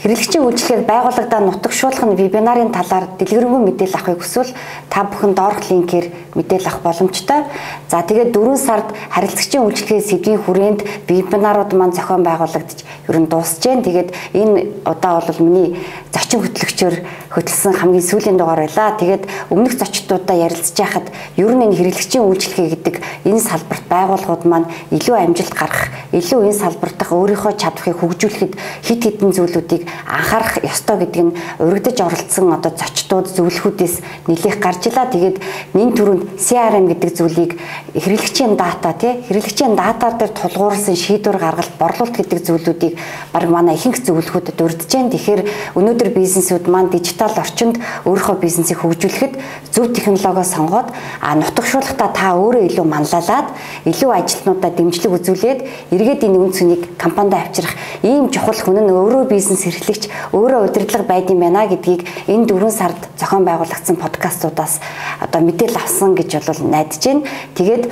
[0.00, 4.56] Хэрэглэгчийн үйлчлэгээр байгууллагадаа нутагшуулах нь вебинарын талаар дэлгэрэнгүй мэдээлэл авахыг хүсвэл
[4.88, 6.08] та бүхэн доорх линкээр
[6.40, 7.44] мэдээлэл авах боломжтой.
[7.84, 12.80] За тэгээд 4 сард харилцагчийн үйлчлэгээ сэдвийн хүрээнд вебинарууд маань зохион байгуулагдаж
[13.12, 13.84] ер нь дуусж जैन.
[13.84, 14.08] Тэгээд
[14.40, 15.76] энэ удаа бол миний
[16.16, 16.96] зочин хөтлөгчөөр
[17.30, 18.98] хөтлсөн хамгийн сүүлийн дугаар байлаа.
[18.98, 19.24] Тэгээд
[19.54, 21.06] өмнөх зочдуудаа ярилцж байхад
[21.38, 26.58] ер нь энэ хэрэглэгчийн үйлчлэгээ гэдэг энэ салбарт байгууллагууд маань илүү амжилт гарах, илүү энэ
[26.58, 33.26] салбарт өөрийнхөө чадварыг хөгжүүлэхэд хит хитэн зүйлүүдийг анхаарах ёстой гэдэг нь урагдж оролцсон одоо зочдууд
[33.30, 35.06] зөвлөхүүдээс нэлээх гарч илаа.
[35.06, 35.38] Тэгээд
[35.78, 37.52] нэн төрөнд CRM гэдэг зүйлийг
[37.94, 42.94] хэрэглэгчийн дата тий хэрэглэгчийн датаар дээр тулгуурласан шийдвэр гаргалт борлуулалт гэдэг зүйлүүдийг
[43.30, 45.10] баг манай ихэнх зөвлөхүүдэд урдж जैन.
[45.14, 47.76] Тэгэхээр өнөөдөр бизнесүүд маань дижитал орчинд
[48.08, 49.34] өөрийнхөө бизнесийг хөгжүүлэхэд
[49.74, 50.88] зөв технологио сонгоод
[51.20, 53.48] нутагшуулахдаа та өөрөө илүү манлайлаад
[53.84, 55.60] илүү ажилтнуудаа дэмжлэг үзүүлээд
[55.92, 61.04] эргээд энэ үн цэнийг компанид авчрах ийм чухал хүн нь өөрөө бизнес эрхлэгч өөрөө удирдлага
[61.04, 64.80] байд юм байна гэдгийг энэ дөрвөн сард зохион байгуулагдсан подкастуудаас
[65.20, 67.26] одоо мэдээлэл авсан гэж бол найдаж байна.
[67.54, 67.84] Тэгээд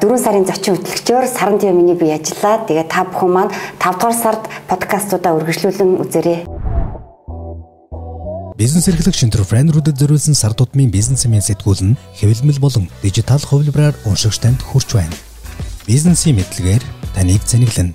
[0.00, 2.64] дөрвөн сарын зочин хөтлөгчөөр саран тийм миний бие ажиллаа.
[2.64, 6.57] Тэгээ та бүхэн маань 5 дугаар сард подкастуудаа үргэлжлүүлэн үзээрэй.
[8.58, 14.58] Бизнес эрхлэгч энтерпренерүүдэд зориулсан сар тутмын бизнесмен сэтгүүл нь хэвлэмэл болон дижитал хувилбараар уншигч танд
[14.66, 15.14] хүрч байна.
[15.86, 16.82] Бизнесийн мэдлэгээр
[17.14, 17.94] таныг цэнэглэнэ